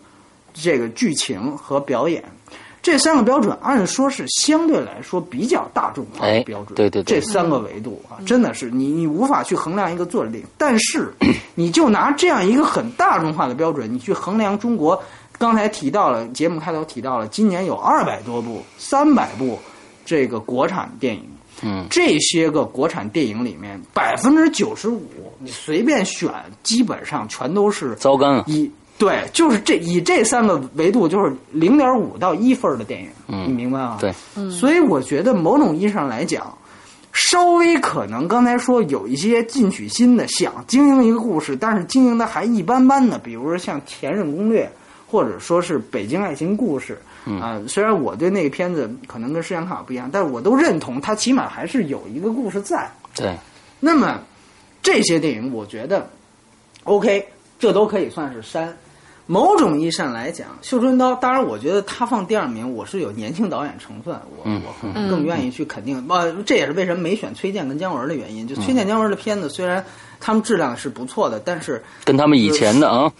[0.53, 2.23] 这个剧情和表演
[2.82, 6.75] 这三个标准，按说是相对来说比较大众化的哎标准。
[6.75, 10.45] 对对对这三个维度啊，真的是你你无法去衡量一个作者力。
[10.57, 11.13] 但是，
[11.55, 15.01] 你就拿这样一个很大众化的标准，你去衡量中国。
[15.38, 19.57] 刚才提到了，节目开头提到了，今年有二百多部、三百部
[20.05, 21.23] 这个国产电影。
[21.61, 25.03] 嗯，这些个国产电影里面，百分之九十五，
[25.39, 26.32] 你随便选，
[26.63, 33.97] 基本上全都是糟干啊，以对，就是这以这三个维度，就是零点五到一分的电影，嗯你明白吗？
[34.01, 34.13] 对，
[34.51, 36.53] 所以我觉得某种意义上来讲，
[37.13, 44.65] 稍微可能刚才说有一些进取心的，想经营一个故事，但是经营的还一般般的，比如说像《前任攻略》，
[45.09, 46.99] 或者说是《北京爱情故事》
[47.41, 52.89] 啊、虽然我对那个片子可能跟《摄像卡不一样，但是我都认同它起码还是有一个故事在。
[53.15, 53.33] 对，
[53.79, 54.19] 那么
[54.81, 56.05] 这些电影，我觉得
[56.83, 57.25] OK，
[57.57, 58.75] 这都可以算是删。
[59.32, 66.03] 某种意义上来讲，《绣春刀》当然，我觉得他放第二名，我是有年轻导演成分，我、嗯我更愿意去肯定。
[66.09, 68.47] 呃，这也是为什么没选崔健跟姜文的原因。
[68.47, 69.86] 就崔健、姜文的片子，虽然
[70.20, 73.11] 他们质量是不错的，但是跟他们以前的啊，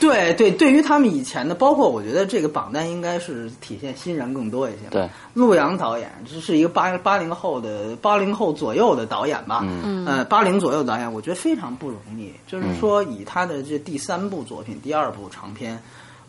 [0.00, 4.88] 对对，对于他们以前的，包括我觉得这个榜单应该是体现新人更多一些。
[4.90, 12.32] 对，陆阳导演，这是一个八八零后的八零后左右的导演吧，嗯，呃，八零左右导演，我觉得非常不容易。
[12.46, 15.80] 就是说，以他的这第三部作品、第二部长片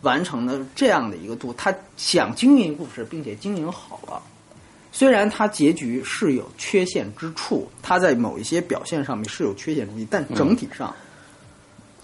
[0.02, 4.22] 完成的这样的一个度，他想经营故事，并且经营好了。
[4.92, 10.94] 虽然他结局是有缺陷之处，他在某一些表现上面是有缺陷之处，但整体上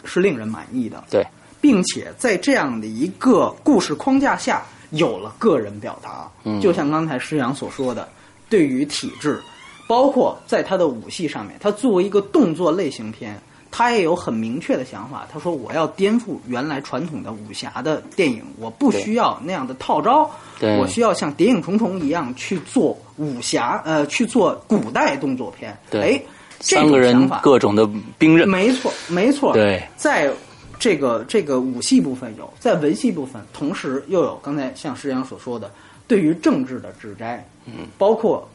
[0.05, 1.03] 是令人满意的。
[1.11, 1.27] 对，
[1.61, 6.31] 并且在这样的一个故事框架下，有了个人表达。
[6.45, 8.09] 嗯就像刚才施阳所说的，
[8.49, 9.41] 对于体制，
[9.89, 13.41] 包括在他的武戏上面，他作为一个动作类型片，
[13.71, 15.27] 他也有很明确的想法。
[15.33, 20.31] 他说：“我要颠覆原来传统的武侠的电影，我不需要那样的套招，
[20.79, 26.23] 我需要像《谍影重重》一样去做武侠，呃，去做古代动作片。”对哎，
[26.61, 27.89] 这三个人种想法各种的
[28.19, 29.53] 兵刃，没错，没错。
[29.53, 30.31] 对，在
[30.79, 35.71] 这个这个武戏部分有，在文戏部分，同时又有刚才像石阳所说的，
[36.07, 38.49] 对于政治的指摘，嗯，包括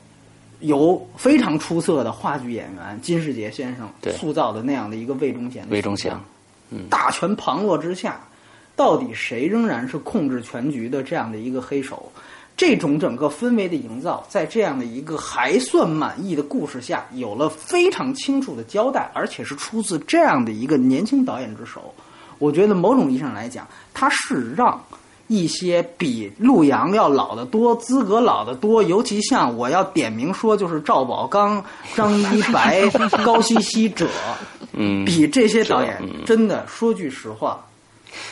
[0.61, 6.15] 由非常出色的话剧演员金世杰先生塑造的那样的一个魏忠贤的魏忠贤，
[6.69, 8.19] 嗯，大权旁落之下，
[8.75, 12.11] 到底谁仍然是控制全局的这样的一个黑手？
[12.57, 21.93] 这种整个氛围的营造，在这样的一个还算满意的故事下，有了非常清楚的交代，而且是出自这样的一个年轻导演之手。
[22.37, 24.79] 我觉得某种意义上来讲，他是让
[25.31, 31.63] 一些比陆阳要老得多、资格老得多，尤其像我要点名说，就是赵宝刚、
[31.95, 32.85] 张一白、
[33.23, 34.09] 高希希者，
[34.73, 36.25] 嗯，比这些导演嗯。
[36.25, 37.65] 真的说句实话，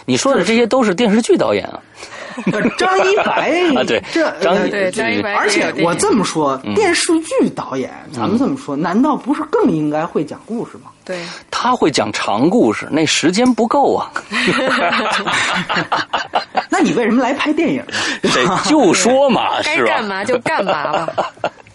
[0.04, 2.19] 你说的这些都是电视剧导演啊，呃
[2.78, 4.02] 张一白啊对
[4.42, 4.56] 张
[4.92, 10.90] 张一白而且我这么说，电视剧导演，咱们这么说，难道不是更应该会讲故事吗？
[11.06, 11.20] 对，
[11.50, 14.12] 他会讲长故事，那时间不够啊。
[16.70, 17.94] 那你为什么来拍电影呢？
[18.34, 19.94] 对，就说嘛，该是吧？
[19.96, 21.32] 干嘛就干嘛吧。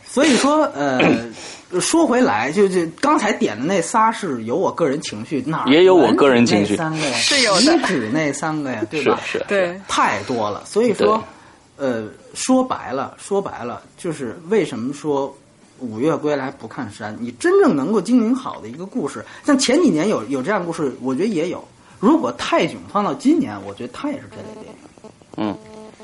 [0.06, 1.00] 所以说，呃，
[1.80, 9.20] 说回来，就就刚才点的那仨是有我个人情绪，哪也有我个人情绪那三个呀，是有的岂止那三个呀，对吧？
[9.24, 10.62] 是是对，太多了。
[10.64, 11.22] 所以说，
[11.76, 15.36] 呃，说白了，说白了，就是为什么说
[15.80, 17.16] 五月归来不看山？
[17.20, 21.62] 你真正能够经营好的一个故事，像前几年有有这样的故事，我觉得也有。
[22.00, 25.10] 如果泰囧放到今年，我觉得它也是这类电影。
[25.36, 25.56] 嗯，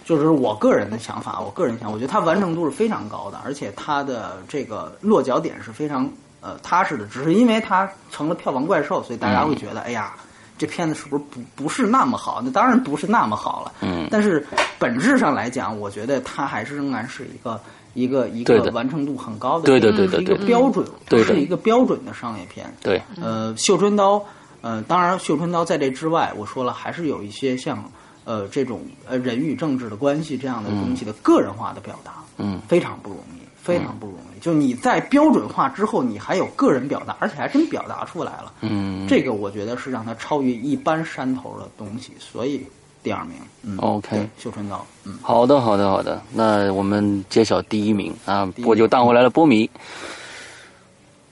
[0.05, 7.07] 就是我个人的想法，我个人想，我觉得它完成度是非常高的，而且它的这个落脚点是非常呃踏实的。
[7.07, 10.15] 只是因为它成了票房怪兽，所以大家会觉得，哎呀，
[10.59, 12.41] 这片子是不是不不是那么好？
[12.45, 13.73] 那当然不是那么好了。
[13.83, 14.45] 嗯但是
[14.79, 17.61] 本质上来讲，我觉得它还是仍然是一个
[17.95, 22.67] 一个一个完成度很高的，对对对是一个标准，对是一个标准的商业片。
[22.83, 24.23] 对，呃，绣春刀，
[24.63, 27.83] 呃，当然，绣春刀在这之外，我说了，还是有一些像
[28.25, 34.41] 呃这种呃人与政治的关系这样的东西的个人化的表达，嗯，非常不容易，非常不容易。
[34.41, 42.65] 就你在标准化之后，你还有个人表达，而且还真表达出来了，嗯这个我觉得是让他超越一般山头的东西，所以
[43.03, 46.23] 第二名，嗯 OK 对绣春刀，嗯，好的，好的，好的。
[46.33, 49.69] 那我们揭晓第一名啊，名我就当回来了波迷。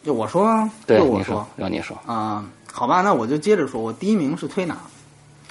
[0.05, 1.95] 就我说啊，对，就我你说，让你说。
[2.07, 4.79] 啊、好吧，那我就接着说，我第一名是推拿，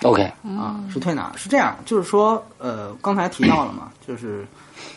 [0.04, 4.46] OK，啊，是推拿，是这样，就是说，呃，刚才提到了嘛，就是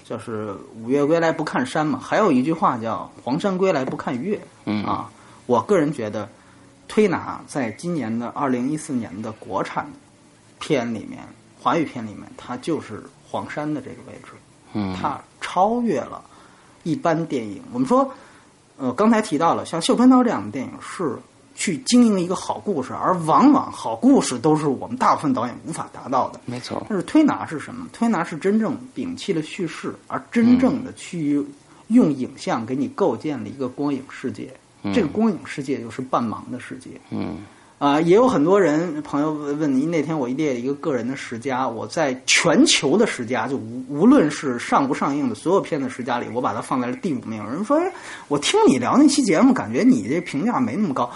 [0.05, 4.85] 就是五岳归来不看山嘛，还有一句话叫黄山归来不看岳，嗯。
[4.85, 5.11] 啊，
[5.47, 6.29] 我个人觉得，
[6.87, 9.91] 推拿在今年的二零一四年的国产
[10.59, 11.27] 片里面，
[11.61, 14.33] 华语片里面，它就是黄山的这个位置，
[14.75, 16.23] 嗯，它超越了
[16.83, 17.63] 一般电影。
[17.73, 18.13] 我们说，
[18.77, 21.19] 呃，刚才提到了像《绣春刀》这样的电影是
[21.55, 26.41] 去经营一个好故事，而往往好故事都是我们大部分导演无法达到的。
[26.47, 26.85] 没错。
[26.89, 27.87] 但是推拿是什么？
[27.93, 31.45] 推拿是真正摒弃了叙事，而真正的去
[31.89, 34.49] 用影像给你构建了一个光影世界。
[34.95, 36.91] 这个光影世界就是半盲的世界。
[37.11, 37.37] 嗯
[37.77, 47.43] 啊、也有很多人朋友问您，那天我列了一个个人的十佳，我在全球的十佳，就无无论是上不上映的所有片子十佳里，我把它放在了第五名。
[47.43, 47.91] 有人说，哎，
[48.29, 51.11] 我听你聊那期节目，感觉你这评价没那么高。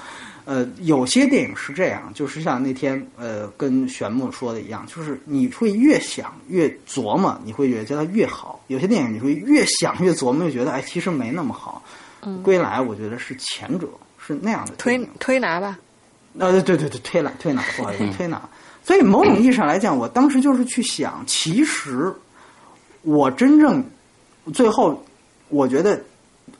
[0.44, 11.82] 呃，有些电影是这样，就是像那天呃跟玄牧说的一样，就是你会越想越琢磨，你会觉得它越好；有些电影你会越想越琢磨，就觉得哎其实没那么好。
[12.42, 13.86] 归来我觉得是前者，
[14.18, 15.78] 是那样的推推拿吧，
[16.38, 18.40] 呃，对对对，推拿推拿，不好意思，推拿。
[18.82, 22.10] 所以某种意义上来讲，我当时就是去想，其实
[23.02, 23.84] 我真正
[24.54, 25.02] 最后，
[25.48, 26.02] 我觉得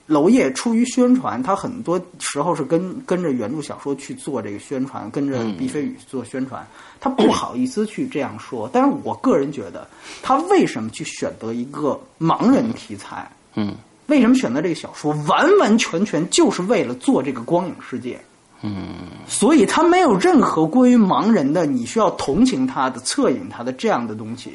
[0.06, 6.66] 娄烨出于宣传，他很多时候是跟跟着原著小说去做这个宣传，跟着毕飞宇做宣传，
[7.00, 8.68] 他不好意思去这样说。
[8.72, 9.88] 但是我个人觉得，
[10.22, 13.30] 他为什么去选择一个盲人题材？
[13.54, 13.74] 嗯
[14.08, 15.14] 为什么选择这个小说？
[15.26, 18.20] 完完全全就是为了做这个光影世界。
[18.60, 18.96] 嗯
[19.26, 24.52] 所以他没有任何关于盲人的你需要同情他的、恻隐他的这样的东西，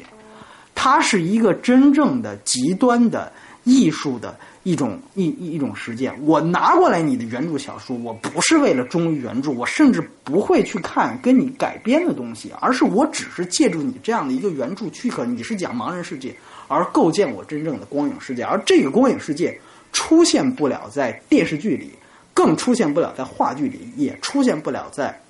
[0.74, 3.32] 他是一个真正的极端的
[3.64, 6.14] 艺术的一种一一一种实践。
[6.24, 16.34] 我拿过来你的原著小说，我不是为了忠于原著，我甚至不会去看跟你改编的东西，而是我只是借助你这样的一个原著躯壳，你是讲盲人世界，
[16.68, 19.58] 而构建我真正的光影世界，而这个光影世界
[19.92, 21.90] 出现不了在电视剧里。
[22.32, 25.20] 更出现不了在话剧里，也出现不了在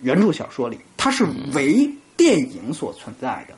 [0.00, 3.54] 原著小说里，它是为电影所存在的。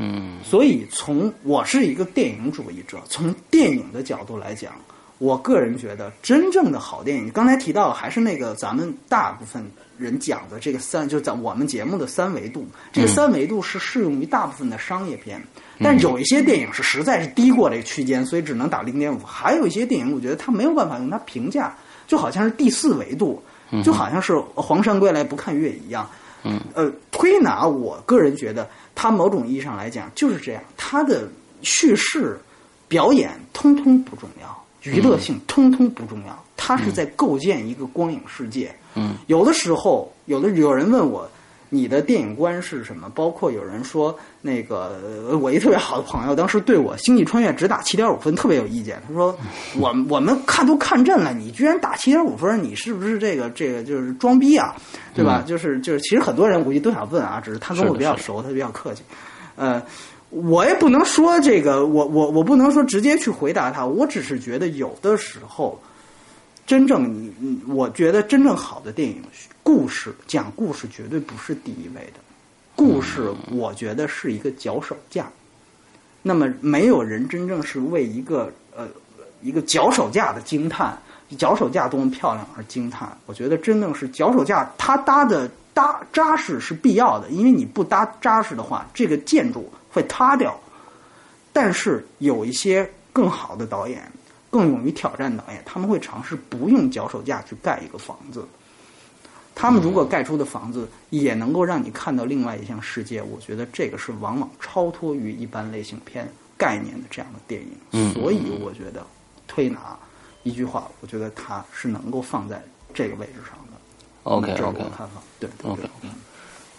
[0.00, 4.72] 嗯所以从我是一个电影主义者，从电影的角度来讲，
[5.18, 9.64] 我个人觉得真正的好电影，刚才提到还是那个咱们大部分
[9.98, 15.42] 人讲的这个三，就在我们节目的三维度，这个三维度是适用于大部分的商业片。
[15.80, 19.18] 但是有一些电影是实在是低过这个区间，所以只能打零点五。
[19.24, 21.76] 还有一些电影，我觉得它没有办法用它评价，
[22.06, 23.42] 就好像是第四维度，
[23.84, 26.08] 就好像是黄山归来不看月一样。
[26.12, 26.18] 嗯，
[26.74, 31.28] 呃，推拿，我个人觉得它某种意义上来讲就是这样，它的
[31.62, 32.38] 叙事、
[32.86, 38.74] 表演通通不重要，娱乐性通通不重要，它是在构建一个光影世界。
[38.94, 41.28] 嗯，有的时候，有的有人问我。
[41.70, 43.10] 你的电影观是什么？
[43.14, 49.00] 包括有人说，那个呃我一特别好的朋友，当时对我《星际穿越》只打七点五分特别有意见。
[49.06, 49.36] 他说：
[49.78, 54.74] “我我们看都看震了，你居然打七点五分，你是不是这个这个就是装逼啊？
[55.14, 55.42] 对吧？
[55.46, 59.02] 就是就是，其实很多人估计都想问啊，只是他跟我比较熟，他比较客气。
[59.56, 59.82] 呃，
[60.30, 65.80] 我也不能说这个，我我我不能说直接去回答他，我只是觉得有的时候，
[66.68, 67.32] 真正你，
[67.66, 69.22] 我觉得真正好的电影。
[69.62, 72.20] 故事讲故事绝对不是第一位的，
[72.76, 75.26] 故事我觉得是一个脚手架。
[76.20, 78.86] 那么没有人真正是为一个呃
[79.40, 80.94] 一个脚手架的惊叹，
[81.38, 83.16] 脚手架多么漂亮而惊叹。
[83.24, 90.54] 我觉得真正是脚手架，它搭的搭扎实是必要的，因为你不搭扎实的话，这个建筑会塌掉。
[91.50, 94.02] 但是有一些更好的导演，
[94.50, 98.46] 更勇于挑战导演，他们会尝试不用脚手架去盖一个房子。
[99.54, 107.72] 他们如果盖出的房子也能够让你看到另外一项世界，我觉得这个是往往超脱于一般类型片概念的这样的电影。
[107.90, 109.04] 嗯所以我觉得
[109.48, 109.98] 推拿
[110.44, 112.62] 一句话，我觉得它是能够放在
[112.94, 113.76] 这个位置上的。
[114.22, 115.20] ，OK 这是我 OK 的看法。
[115.40, 116.16] 对对 OK 对 OK，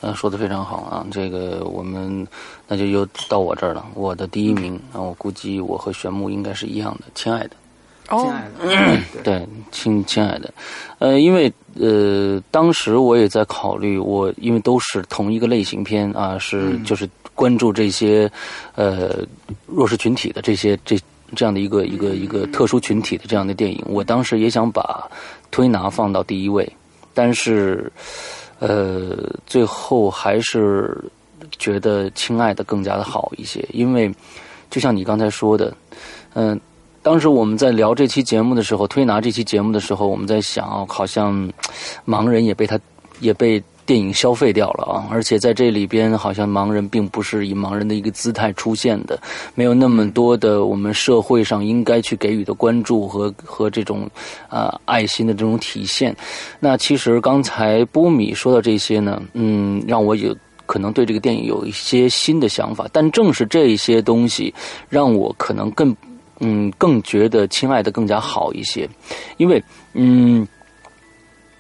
[0.01, 1.05] 嗯，说的非常好啊。
[1.11, 2.27] 这个我们
[2.67, 3.85] 那就又到我这儿了。
[3.93, 7.51] 我的第一名啊，我估计我和玄牧应该是一样的，亲爱的。
[8.09, 10.51] 哦亲，爱的，对对，亲亲爱的，
[10.97, 18.27] 呃，因为呃，当时我也在考虑，我因为都是同一个类型片啊，是就是关注这些
[18.73, 19.17] 呃
[19.67, 20.97] 弱势群体的这些这
[21.35, 25.07] 这样的一个一个一个特殊群体的这样的电影，我当时也想把
[25.51, 26.67] 推拿放到第一位，
[27.13, 27.91] 但是
[28.59, 30.95] 呃，最后还是
[31.57, 34.13] 觉得亲爱的更加的好一些，因为
[34.69, 35.75] 就像你刚才说的，
[36.33, 36.59] 嗯、
[37.01, 41.51] 当时我们在聊这期节目的时候，推拿这期节目的时候，我们在想，好像
[42.05, 42.79] 盲人也被他
[43.19, 49.19] 也被电影消费掉了啊，而且在这里边，好像盲人并不是以盲人的一个姿态出现的，
[49.55, 54.07] 没有那么多的我们社会上应该去给予的关注和和这种
[54.47, 56.15] 啊、爱心的这种体现。
[56.59, 60.37] 那其实刚才波米说到这些呢，嗯，让我有。
[60.69, 64.53] 可能对这个电影有一些新的想法，但正是这些东西
[64.87, 65.97] 让我可能更
[66.41, 68.87] 嗯，更觉得亲爱的更加好一些，
[69.37, 69.59] 因为
[69.93, 70.47] 嗯，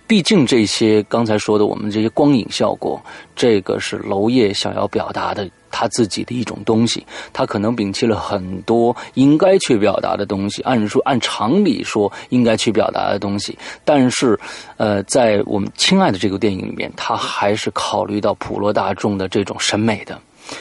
[0.09, 2.99] 毕竟这些刚才说的我们这些光影效果，
[3.35, 13.55] 这个是娄烨想要表达的他自己的一种东西，他可能摒弃了很多应该去表达的东西，按说按常理说应该去表达的东西，
[13.85, 14.37] 但是
[14.77, 20.19] 呃，在我们亲爱的这个电影里面，他还是考虑到普罗大众的这种审美的。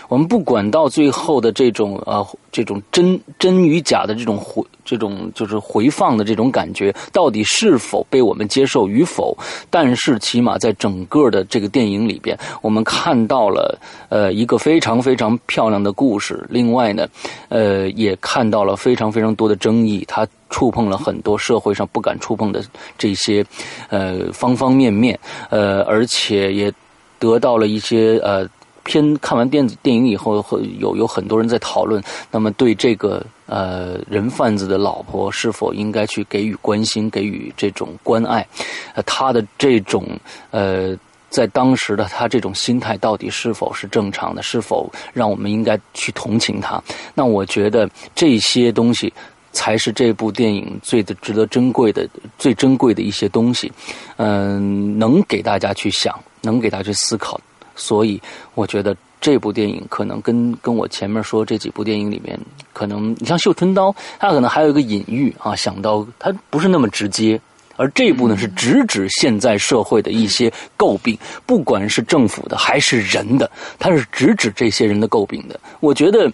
[0.09, 9.36] 我们不管到最后的这种呃这种真真与假的这种回这种就是回放的这种感觉，到底是否被我们接受与否？
[9.68, 13.78] 但是起码在整个的这个电影里边，我们看到了
[14.09, 16.47] 呃一个非常非常漂亮的故事。
[16.49, 17.07] 另外呢，
[17.49, 20.05] 呃也看到了非常非常多的争议。
[20.09, 22.64] 它触碰了很多社会上不敢触碰的
[22.97, 23.45] 这些
[23.91, 25.18] 呃方方面面，
[25.51, 26.72] 呃，而且也
[27.18, 28.49] 得到了一些呃。
[28.85, 32.03] 偏看完电子电影以后，会有有很多人在讨论。
[32.31, 38.47] 那么，对这个呃人贩子的老婆，是否应该去给予关心，给予这种关爱？
[38.95, 40.07] 呃，他的这种
[40.51, 40.97] 呃，
[41.29, 44.43] 在当时的他这种心态，到底是否是正常的？
[44.43, 46.83] 是否让我们应该去同情他？
[47.14, 49.12] 那我觉得这些东西
[49.53, 52.09] 才是这部电影最的值得珍贵的、
[52.39, 53.70] 最珍贵的一些东西。
[54.16, 57.39] 嗯，能给大家去想，能给大家去思考。
[57.79, 58.20] 所以，
[58.55, 62.39] 我觉得这部电影可能跟跟我前面说这几部电影里面，
[62.72, 67.41] 可能你像《绣春刀》，它可能还有一个隐喻啊，想到它不是那么直接，
[67.76, 71.16] 而这部呢是直指现在社会的一些诟病，
[71.47, 75.59] 不管是政府的还是人的，它是直指这些人的诟病的。
[75.81, 76.31] 我觉得，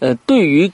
[0.00, 0.70] 呃，对于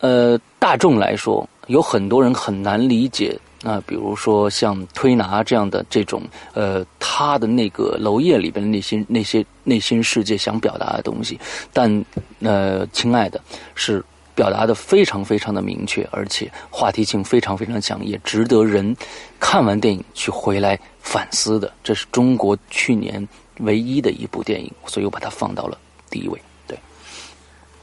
[0.00, 3.38] 呃大众来说，有很多人很难理解。
[3.66, 11.40] 那比如说像推拿这样的这种，呃，他的那个娄烨里边的那些那些内心世界想表达的东西，
[11.72, 12.04] 但
[12.42, 13.40] 呃，亲爱的，
[13.74, 14.04] 是
[14.34, 18.94] 表达的非常非常的明确，而且话题性非常非常强，也值得人
[19.40, 21.72] 看完电影去回来反思的。
[21.82, 23.26] 这是中国去年
[23.60, 25.78] 唯一的一部电影，所以我把它放到了
[26.10, 26.38] 第一位。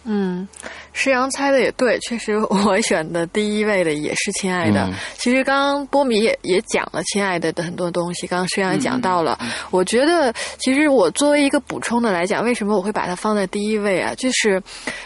[0.03, 0.47] 对，嗯。
[0.93, 4.81] 施阳猜的也对，确实我选的第一位的也是《亲爱的》。
[5.17, 9.39] 其实刚刚波米也也讲了《亲爱的》的很多东西，刚刚石阳也讲到了。
[9.71, 14.13] 我觉得，其实我作为一个补充的来讲，为什么我会把它放在第一位啊？
[14.15, 14.61] 就是，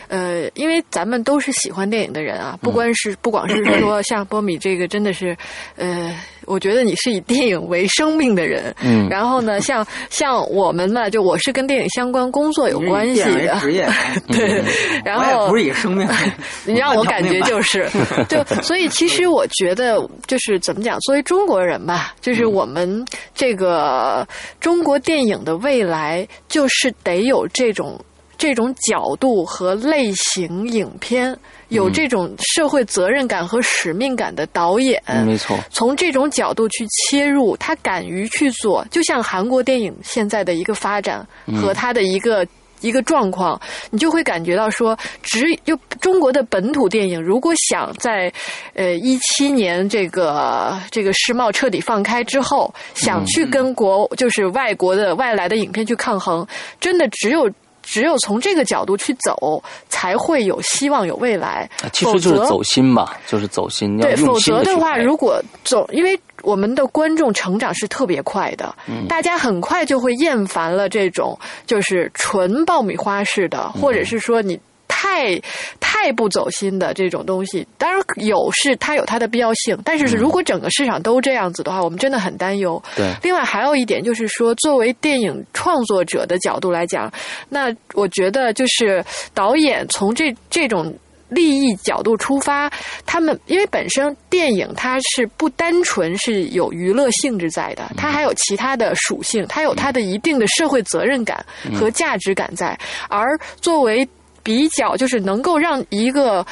[0.07, 5.37] 呃，因为咱们都是喜欢电影的人啊，不光是不光是说像波米这个，真的是，
[5.75, 6.19] 呃。
[6.45, 13.87] 我觉得你是以电影为生命的人，嗯，然后呢， 像像我们呢，就我是跟电影相关工作有关系的职业，
[14.27, 14.63] 对，
[15.03, 16.07] 然后不是以生命，
[16.65, 17.89] 你让我感觉就是，
[18.29, 24.27] 就所以其实我觉得就是怎么讲，作为中国人吧，就是我们这个
[24.59, 27.99] 中国电影的未来，就是得有这种
[28.37, 31.35] 这种角度和类型影片。
[31.75, 41.25] 有这种社会责任感和使命感的导演，没错，从这种角度去切入，他敢于去做，就像韩国电影现在的一个发展
[41.61, 42.47] 和他的一个
[42.81, 43.59] 一个状况，
[43.91, 48.31] 你就会感觉到说，只有中国的本土电影，如果想在
[48.73, 56.47] 呃一七年这个这个世贸彻底放开之后，想去跟国就是外国的外来的影片去抗衡，
[56.79, 57.51] 真的只有。
[57.85, 61.69] 只有从这个角度去走，才会有希望有未来。
[61.93, 63.97] 其实就是走心嘛，就是走心。
[63.97, 68.75] 对，否则的话，如果走，因为我们的观众成长是特别快的，
[69.07, 74.59] 大家很快就会厌烦了这种就是纯爆米花式的，或者是说你。
[75.05, 75.39] 太
[75.79, 82.81] 太不走心的这种东西，当然有是它有它的必要性，但是如果整个市场都这样子的话，我们真的很担忧。
[82.95, 87.11] 对，另外还有一点就是说，作为电影创作者的角度来讲，
[87.47, 90.91] 那我觉得就是导演从这这种
[91.29, 92.67] 利益角度出发，
[93.05, 101.45] 他们因为本身电影它是不单纯是有娱乐性质在的，它还有其他的属性，它有它的一定的社会责任感
[101.75, 102.77] 和价值感在，
[103.07, 104.07] 而作为。
[104.45, 106.45] 比较就是能够让一个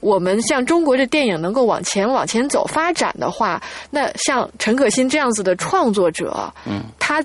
[0.00, 7.24] 我们像中国的电影能够往前往前走发展的话，那像陈可辛这样子的创作者，嗯，他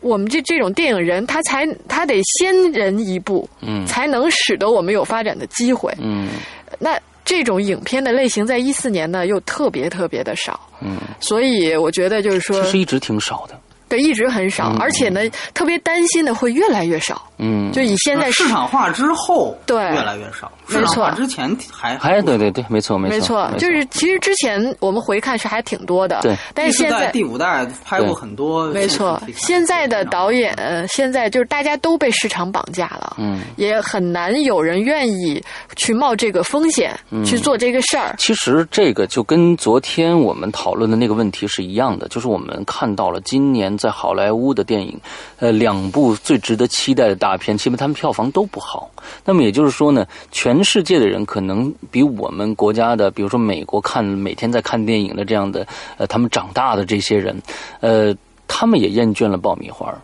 [0.00, 6.30] 我们这这种电影人，他才他得先人一步，嗯，才能使得我们有发展的机会，嗯，
[6.78, 13.60] 那这种影片的类型在一四年呢又特别特别的少，嗯，所以我觉得就是说，其实一直挺少的。
[13.90, 15.20] 对，一直很少，而且呢，
[15.52, 17.20] 特别担心的会越来越少。
[17.38, 20.50] 嗯，就以现在市场化之后，对，越来越少。
[20.68, 26.20] 没错，之前还还对对对，没错没错，没错就是其实之前我们回看是还挺多的。
[26.22, 28.68] 对，但是现在第五代拍过很多。
[28.68, 30.54] 没错，现在的导演
[30.88, 35.42] 现在就是大家都被市场绑架了，嗯，也很难有人愿意
[35.74, 38.14] 去冒这个风险去做这个事儿。
[38.18, 43.76] 其实这个就跟昨天我们讨论的那个问题是一样的，就是我们看到了今年。
[43.80, 45.00] 在好莱坞的电影，
[45.38, 48.90] 呃，两部最值得期待的大片，基本他们票房都不好。
[49.24, 55.66] 那么也就是说呢，全世界的人可能比我们国家的，比如说美国看每天在看电影的这样的，
[55.96, 57.40] 呃，他们长大的这些人，
[57.80, 58.14] 呃，
[58.46, 59.94] 他们也厌倦了爆米花。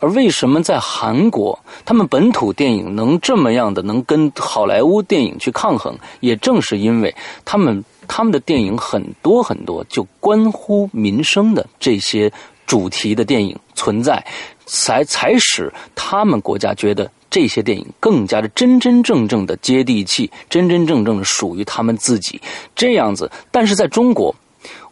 [0.00, 7.14] 而为什么在韩国，他们本土电影能这么样的能跟好莱坞电影去抗衡，也正是因为
[7.44, 12.32] 他们他们的电影很多很多，就关乎民生的这些。
[12.68, 14.24] 主题的电影存在，
[14.66, 22.40] 才才使他们国家觉得这些电影更加的真真正正的接地气，真真正正的属于他们自己
[22.76, 23.28] 这样子。
[23.50, 24.32] 但是在中国，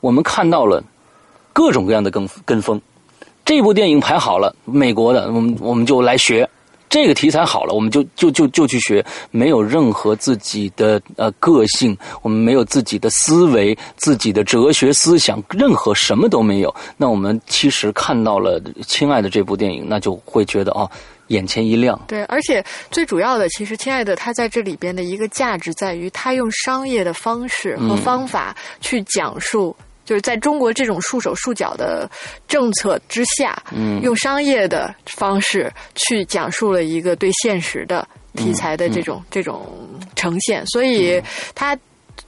[0.00, 0.82] 我们看到了
[1.52, 2.80] 各种各样的跟跟风。
[3.44, 6.48] 这部电影排好了，美国的，我们我们就来学。
[6.96, 16.74] 这个题材好了，我们就就就就去学，没有任何自己的呃个性，我们没有自己的思维、自己的哲学思想，任何什么都没有。
[16.96, 20.90] 那我们其实看到了《亲爱的》这部电影，那就会觉得哦，
[21.26, 22.00] 眼前一亮。
[22.08, 29.76] 对，而且最主要的，其实《亲爱的》它在这里边的一个价值在于，它用商业的方式和方法去讲述。
[30.06, 32.08] 就是在中国这种束手束脚的
[32.48, 39.76] 政策之下，嗯，用商业的方式去讲述了一个对现实的题材的这种这种
[40.14, 41.22] 呈现，所以
[41.54, 41.76] 它。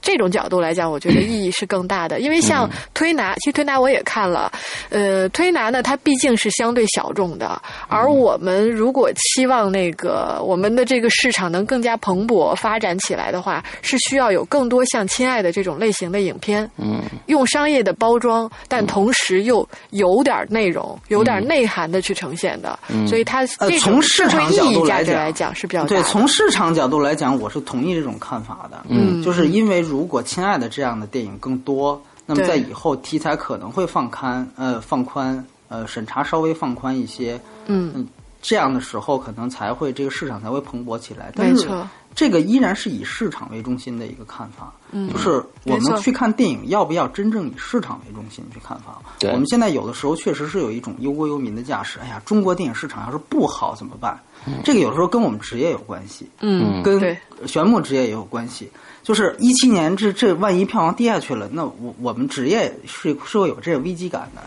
[0.01, 4.51] 这种角度来讲，我觉得意义是更大的，因为像推拿，其实推拿我也看了，
[4.89, 22.77] 呃，推拿呢，它毕竟是相对小众的，而我们如果期望那个我们的这个市场能更加蓬勃发展起来的话，是需要有更多像《亲爱的》这种类型的影片，嗯，用商业的包装，但同时又有点内容、有点内涵的去呈现的，
[23.07, 29.78] 所以它呃，从市场角度来讲是比较对，从市场角度来讲，我是同意这种看法的，嗯，就是因为。
[29.79, 38.07] 如果亲爱的这样的电影更多，那么在以后题材可能会放宽，呃，放宽，呃，审查稍微放宽一些，嗯，
[38.41, 41.31] 这样的时候可能才会这个市场才会蓬勃起来。
[41.35, 49.01] 没错，这个依然是以市场为中心的一个看法，嗯，就是我们去看电影要不要真正以市场为中心去看法？
[49.31, 51.99] 我们现在有的时候确实是有一种忧国忧民的架势。
[51.99, 54.19] 哎呀，中国电影市场要是不好怎么办？
[54.63, 58.69] 这个有时候跟我们职业有关系，嗯，跟玄牧职业也有关系。
[59.09, 64.41] 就是一七年，这这万一票房跌下去了，那我我们职业是是会有这个危机感的。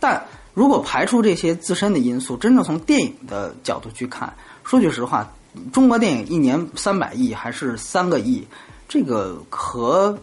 [0.00, 0.20] 但
[0.54, 5.32] 如果排除这些自身的因素，真正从电影的角度去看，说句实话，
[5.72, 8.44] 中国电影一年三百亿还是三个亿，
[8.88, 10.18] 这个和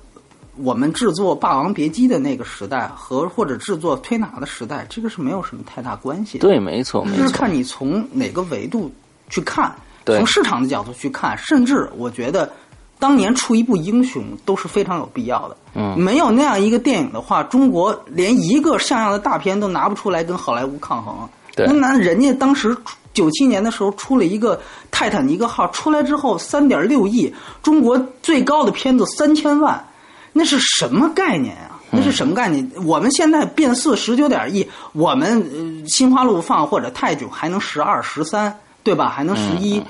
[0.58, 6.38] 我们制作《霸王别姬》的那个时代和或者制作推拿的时代，这个是没有什么太大关系。
[6.40, 7.22] 对，没错，没错。
[7.22, 8.94] 就是看你从哪个维度
[9.30, 9.74] 去看，
[10.04, 12.52] 对，从市场的角度去看，甚至我觉得。
[12.98, 15.58] 当年出一部英雄都是非常有必要的。
[15.74, 21.28] 嗯，没有那样一个电影的话，中国连一个像样的大片都拿不出来跟好莱坞抗衡。
[21.56, 22.76] 对，那人家当时
[23.14, 24.58] 九七年的时候出了一个
[24.92, 29.86] 《泰坦尼克号》，出来之后三点六亿，中国最高的片子三千万，
[30.34, 31.80] 那是什么概念啊？
[31.92, 32.70] 那是什么概念？
[32.86, 38.54] 我们现在变四十九点亿，我们心花怒放或者泰囧还能十二十三。
[38.86, 39.10] 对吧？
[39.10, 39.82] 还能十一，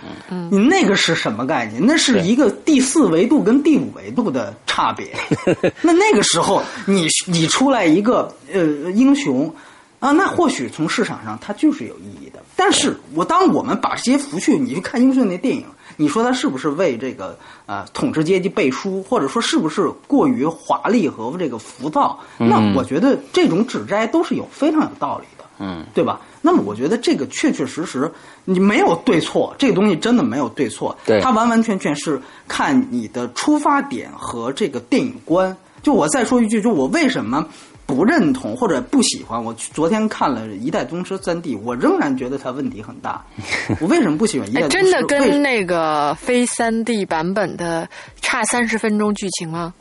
[0.49, 1.85] 你那个是什么概念？
[1.85, 5.13] 那是一个第四维度跟第五维度的差别。
[5.83, 9.53] 那那个时候，你你出来一个呃英雄
[9.99, 12.41] 啊，那或许从市场上它就是有意义的。
[12.55, 15.65] 但是我当我们把这些拂去，你去看英雄那电影，
[15.97, 22.17] 你说他是不是为这个呃统治阶级背书，或者说是不是过于华丽和这个浮躁？
[22.37, 25.34] 那我觉得这种指摘都是有非常有道理的。
[25.59, 26.19] 嗯，对吧？
[26.41, 28.11] 那么我觉得这个确确实实，
[28.43, 30.95] 你没有对错，这个东西真的没有对错。
[31.05, 35.55] 对，它完完全全是看你的出发点和这个电影观。
[35.81, 37.45] 就我再说一句，就我为什么
[37.85, 39.43] 不认同或者不喜欢？
[39.43, 43.23] 我昨天看了一代宗师三 D，我仍然觉得它问题很大。
[43.79, 44.77] 我为什么不喜欢一代宗师？
[44.77, 47.87] 真的跟那个非三 D 版本的
[48.21, 49.73] 差三十分钟剧情吗？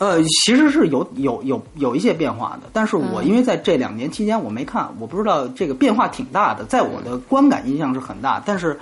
[0.00, 8.80] 呃，其实是有有有有一些变化的，但是我因为在这两年期间我没看，我不知道这个变化挺大的，在我的观感印象是很大，但是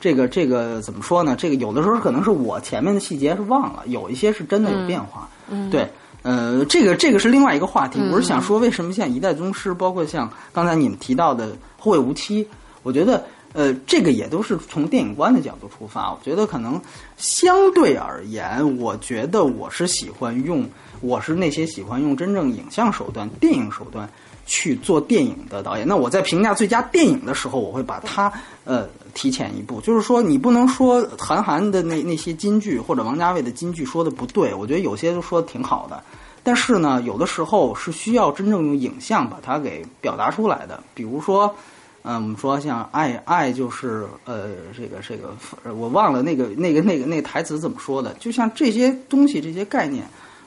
[0.00, 1.34] 这个这个怎么说呢？
[1.36, 5.28] 这个有的时候可能是我前面的细节是忘了，有一些是真的有变化。
[5.48, 5.88] 嗯，对，
[6.22, 11.48] 呃，这个这个是另外一个话题，我是想说，为什么像一代宗师，包括像刚才你们提到的
[11.78, 12.46] 后会无期，
[12.84, 13.24] 我觉得。
[13.52, 16.12] 呃，这个也都是从电影观的角度出发。
[16.12, 16.80] 我觉得可能
[17.16, 20.64] 相对而言，我觉得我是喜欢用，
[21.00, 24.08] 我是那些喜欢用真正影像手段、电影手段
[24.46, 25.88] 去做电影的导演。
[25.88, 28.32] 那我在评价最佳电影的时候，我会把它
[28.64, 29.80] 呃提前一步。
[29.80, 36.00] 就是说，你不能说韩寒的那那些金句或者王家卫的金句说的不对，我觉得有些都说的挺好的。
[36.44, 41.52] 但是呢，有的时候是需要真正用影像把它给表达出来的，比如说。
[42.02, 45.34] 嗯，我们说像爱爱就是呃，这个这个，
[45.74, 48.14] 我忘了那个那个那个那个台词怎么说的。
[48.14, 50.04] 就像这些东西这些概念，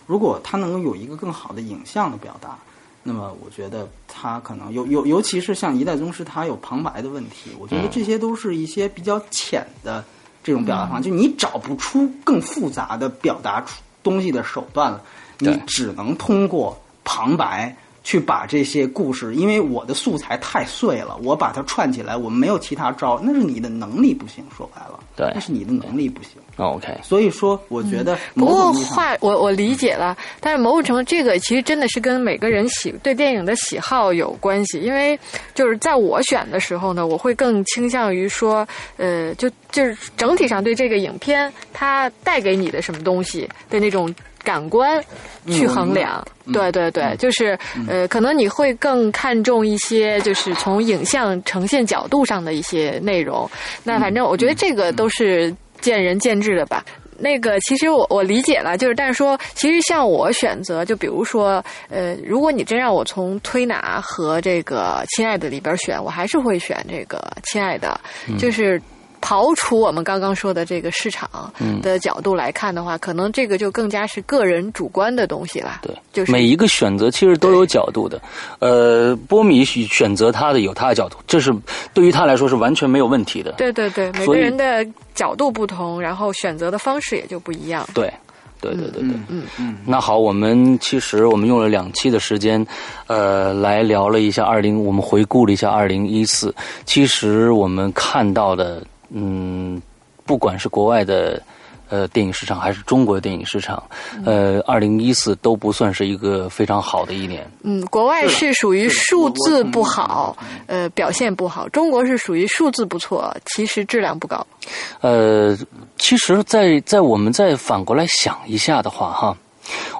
[0.07, 2.57] 如果它能够有一个更好的影像的表达，
[3.03, 7.51] 那么我觉得它可能尤尤尤其是像一代宗师，它有旁白的问题。
[7.59, 10.03] 我觉得这些都是一些比较浅的
[10.43, 14.99] 这种表达方式，就你找不出更复杂的表达出东西的手段了，
[15.37, 17.75] 你只能通过旁白。
[18.03, 26.31] 去把这些故事，因为我的素材太碎了，我把它串起来，我没有其他招，那是你的能力不行，说白了，对那是你的能力不行。
[26.57, 34.79] OK，所以说，我觉得嗯不过话我我理解了，但是某种程度这个其实真的是跟每个人喜对电影的喜好有关系。
[34.79, 35.17] 因为
[35.55, 38.67] 就是在我选的时候呢，我会更倾向于说，
[38.97, 44.13] 呃，就就是整体上对这个影片它带给你的什么东西的那种
[44.43, 45.03] 感官
[45.47, 46.25] 去衡量。
[46.51, 47.57] 对对对，就是
[47.87, 53.49] 呃，可能你会更看重一些，就是从影像呈现角度上的一些内容。
[53.83, 56.83] 那反正我觉得这个都是见仁见智的吧。
[57.17, 67.97] 那个，其实我我理解了，就是但是说，其实像我选择，就比如说，呃，如果你真让我从推拿和这个亲爱的里边选，我还是会选这个亲爱的，
[68.37, 68.81] 就是。
[69.23, 71.29] 刨除我们刚刚说的这个市场
[71.81, 75.79] 的角度来看的话，可能这个就更加是个人主观的东西了。
[75.81, 78.21] 对，就是每一个选择其实都有角度的。
[78.59, 81.55] 呃，波米选择他的有他的角度，这是
[81.93, 83.53] 对于他来说是完全没有问题的。
[83.53, 84.85] 对对对，每个人的
[85.15, 87.87] 角度不同，然后选择的方式也就不一样。
[87.93, 88.11] 对，
[88.59, 89.15] 对对对对。
[89.29, 92.65] 嗯嗯，那好，我们其实我们用了两期的时间，
[93.07, 96.53] 呃，来聊了一下二零，我们回顾了一下二零一四。
[96.85, 98.83] 其实我们看到的，
[99.13, 99.81] 嗯，
[100.25, 101.41] 不管是国外的。
[101.89, 103.83] 呃，电影市场还是中国的电影市场，
[104.25, 107.47] 呃，二零一四都不算是一个非常好的一年。
[107.61, 110.35] 嗯，国外是属于数字不好，
[110.65, 114.43] 呃，表现不好；中国是属于数字不错，其实质量不高。
[115.01, 115.55] 呃，
[115.97, 119.37] 其实在，在我们再反过来想一下的话，哈，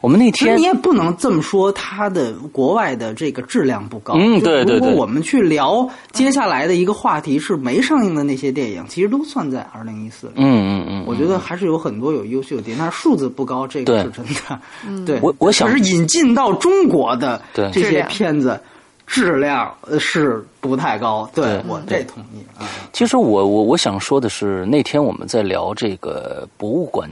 [0.02, 4.14] 我们那天你也不能这么说，它的国外的这个质量不高。
[4.16, 10.34] 嗯对对对如果我们去聊接下来的一个话题是没上映的那些电影，其实都算在二零一四里。
[10.36, 14.60] 嗯嗯嗯，我觉得还是有很多有优秀的电影，但是数字不高，这个是真的。
[15.06, 18.60] 对，我我想可是引进到中国的对这些片子，
[19.08, 21.30] 质量呃是不太高。
[21.34, 22.68] 对对我这同意啊。
[22.92, 27.10] 其实我我我想说的是，那天我们在聊这个博物馆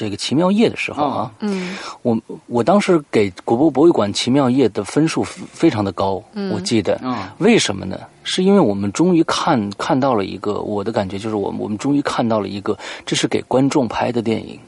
[0.00, 8.00] 这个奇妙夜的时候啊，嗯我我当时给国博博物馆奇妙夜的分数非常的高，嗯我记得，嗯为什么呢？
[8.24, 12.74] 是因为我们终于看看到了一个，我的感觉就是我们我们终于看到了一个，
[13.04, 14.58] 这是给观众拍的电影。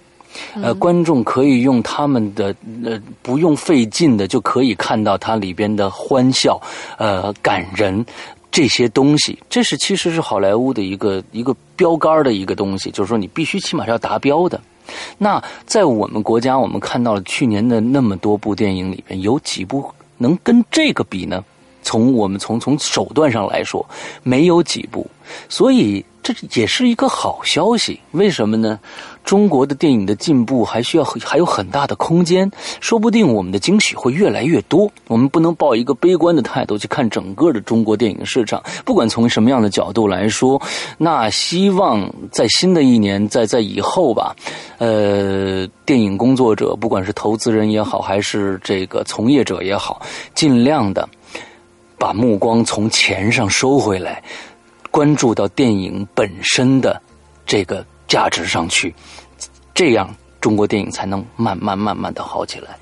[0.55, 2.55] 呃，观众可以用他们的
[2.85, 6.61] 呃不用费劲的就可以看到它里边的欢笑，
[6.99, 8.05] 呃感人
[8.51, 14.61] 这些东西，这是其实是好莱坞的一个一个标杆的一个东西，就是说你必须起码是要达标的。
[15.19, 19.85] 那在我们国家，我们看到了去年的那么多部电影里边，有几部
[20.19, 21.45] 能跟这个比呢？
[21.85, 23.85] 从我们从从手段上来说，
[24.23, 25.05] 没有几部，
[25.49, 27.99] 所以这也是一个好消息。
[28.13, 28.79] 为什么呢？
[29.25, 32.51] 中国的电影的进步还需要还有很大的空间，
[32.81, 34.91] 说不定我们的惊喜会越来越多。
[35.07, 40.61] 我们不能抱一个悲观的态度去看整个的中国电影市场，不管从什么样的角度来说，
[40.99, 44.35] 那希望在新的一年，在在以后吧，
[44.79, 50.03] 呃，电影工作者，不管是投资人也好，还是这个从业者也好，
[50.35, 51.09] 尽量的。
[51.99, 54.21] 把目光从钱上收回来，
[54.93, 57.03] 关注到电影本身的
[57.45, 58.95] 这个价值上去，
[59.75, 62.79] 这样中国电影才能慢慢慢慢的好起来，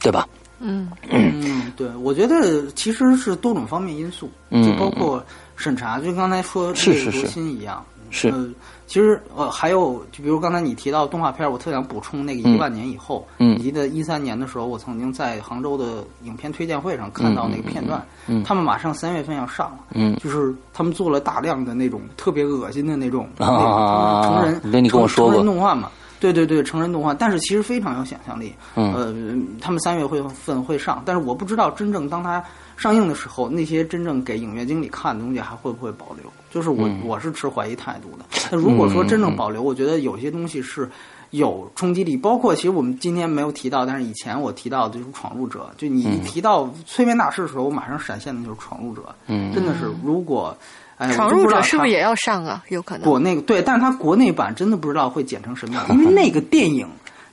[0.00, 0.28] 对吧？
[0.58, 5.24] 嗯嗯，对，我觉得其实是多种方面因素，嗯就包括
[5.56, 7.84] 审查，就刚才说是是烈日灼是心一样。
[8.10, 8.48] 是呃，
[8.92, 12.52] 其实呃还有，就比如刚才你提到动画片，我特想补充那个嗯。
[12.52, 13.58] 一万年以后，嗯。
[13.58, 18.06] 以及的一三年的时候，我曾经在杭州的影片推荐会上看到那个片段，
[18.44, 20.14] 他们马上三月份要上了，嗯。
[20.16, 25.36] 就是他们做了大量的那种特别恶心的那种，啊成人，对你跟我说过。
[25.36, 25.90] 成人动画嘛。
[26.22, 28.54] 对对对，成人动画，但是其实非常有想象力。
[28.76, 29.12] 嗯呃，
[29.60, 32.40] 他们三月会份会上，但是我不知道真正当它
[32.76, 36.32] 上映的时候，那些真正给影院经理看的东西还会不会保留？
[36.48, 38.24] 就是我、嗯我是持怀疑态度的。
[38.52, 40.88] 那如果说真正保留，我觉得有些东西是
[41.30, 49.02] 有冲击力，包括其实我们今天没有提到，但是以前我提到的就是《闯入者》，就你一提到催眠大师的时候，我马上闪现的就是《闯入者》。
[49.26, 50.56] 嗯真的是如果。
[50.96, 52.00] 哎，闯入者是不是也？
[52.00, 52.62] 要上啊？
[52.68, 53.04] 有可能。
[53.04, 56.86] 国内对，但是它国内版真的不知道会剪成什么样，因为那个电影，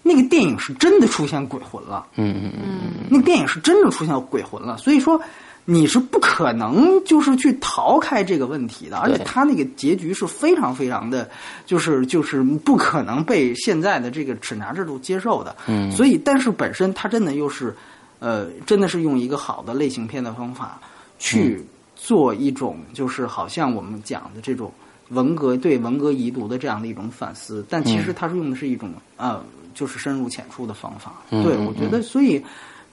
[0.03, 5.19] 那个电影是真的出现鬼魂了，嗯嗯嗯那个电影是真的出现鬼魂了，所以说
[5.65, 11.29] 你是不可能就是去逃开这个问题的，而且对它那个结局是非常非常的，
[11.65, 17.75] 就是就是不可能被现在的这个审查制度接受的，嗯所以但是本身他真的又是，
[18.19, 20.79] 呃，真的是用一个好的类型片的方法
[21.19, 21.63] 去
[22.01, 24.71] 做一种就是好像我们讲的这种
[25.09, 29.43] 文革对文革遗毒的这样的一种反思，但其实他是用的是一种呃，
[29.75, 31.13] 就是深入浅出的方法。
[31.29, 32.41] 对我觉得，所以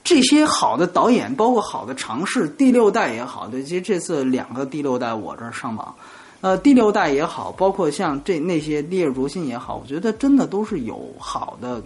[0.03, 5.95] 这些好的导演，包括好的尝试，第六代也好，对，其实这次两个第六代我这儿上榜，
[6.41, 11.81] 呃，第六代也好，包括像这那些《烈日灼心》也好，我觉得真的都是有好的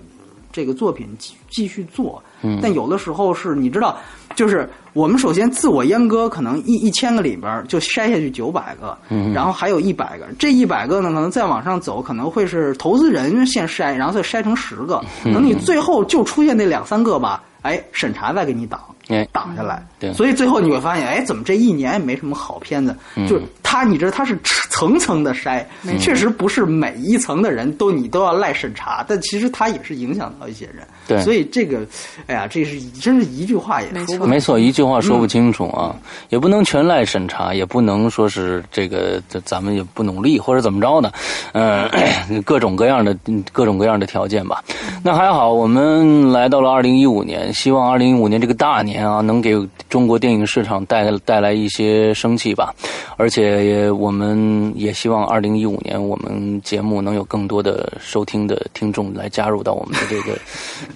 [0.53, 2.23] 这个作品继继续做。
[2.43, 3.99] 嗯但有的时候是你知道，
[4.35, 18.81] 就是我们首先自我阉割，可能一一千个里边就筛下去九百个，嗯然后还有一百个，这一百个呢，可能再往上走，可能会是投资人先筛，然后再筛成十个，嗯等你最后就出现那两三个吧，哎，审查再给你挡。
[19.09, 22.97] 哎，挡下来，对所以最后你会发现，哎，怎么这一年也没什么好片子？
[23.17, 24.39] 嗯就是他，你知道他是
[24.71, 25.65] 层层的筛，
[25.99, 30.87] 确实不是每一层的人都你都要赖审查，但其实他也是影响到一些人。
[31.11, 31.23] 对。
[31.23, 31.81] 所以这个，
[32.27, 35.95] 哎呀，这是真是一句话也说不没错，一句话说不清楚啊，
[36.29, 41.13] 也不能全赖审查，也不能说是这个这咱们也不努力或者怎么着的，
[41.53, 41.89] 嗯、
[42.47, 43.17] 各种各样的
[43.53, 44.63] 各种各样的条件吧。
[45.03, 49.57] 那还好，我们来到了二零一五年，希望二零一五年这个大年啊，能给
[49.89, 52.73] 中国电影市场带带来一些生气吧。
[53.17, 60.39] 而且也我们也希望二零一五年我们节目能有更多的收听的听众来加入到我们的这个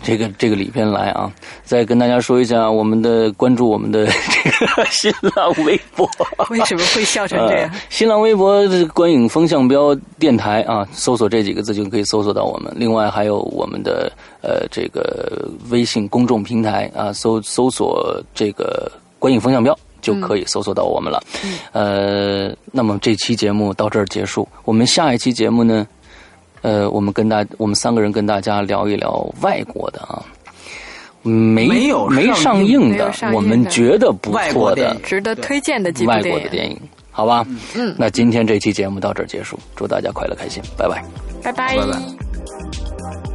[0.05, 1.33] 这个这个里边来啊。
[1.65, 6.09] 再跟大家说一下，我们的关注我们的 这个新浪微博。
[6.51, 7.81] 为什么会笑成这样 呃？
[7.89, 12.73] 新浪微博的观影风向标电台啊，搜索这几个字就可以搜索到我们。
[12.77, 14.13] 另外还有我们的
[14.43, 19.77] 呃这个微信公众平台啊，搜搜索这个观影风向标。
[20.05, 21.19] 就可以搜索到我们了，
[21.73, 24.47] 呃，那么这期节目到这儿结束。
[24.67, 25.87] 我们下一期节目呢，
[26.65, 30.25] 呃，我们跟大我们三个人跟大家聊一聊外国的啊，
[31.23, 36.81] 没没有没上映的我们觉得不错的值得推荐的几部外，国的电影，
[37.11, 37.47] 好吧？
[37.77, 41.05] 嗯，那今天这期节目到这儿结束，祝大家快乐开心，拜拜。
[41.43, 41.77] 拜拜。
[41.77, 43.34] 拜拜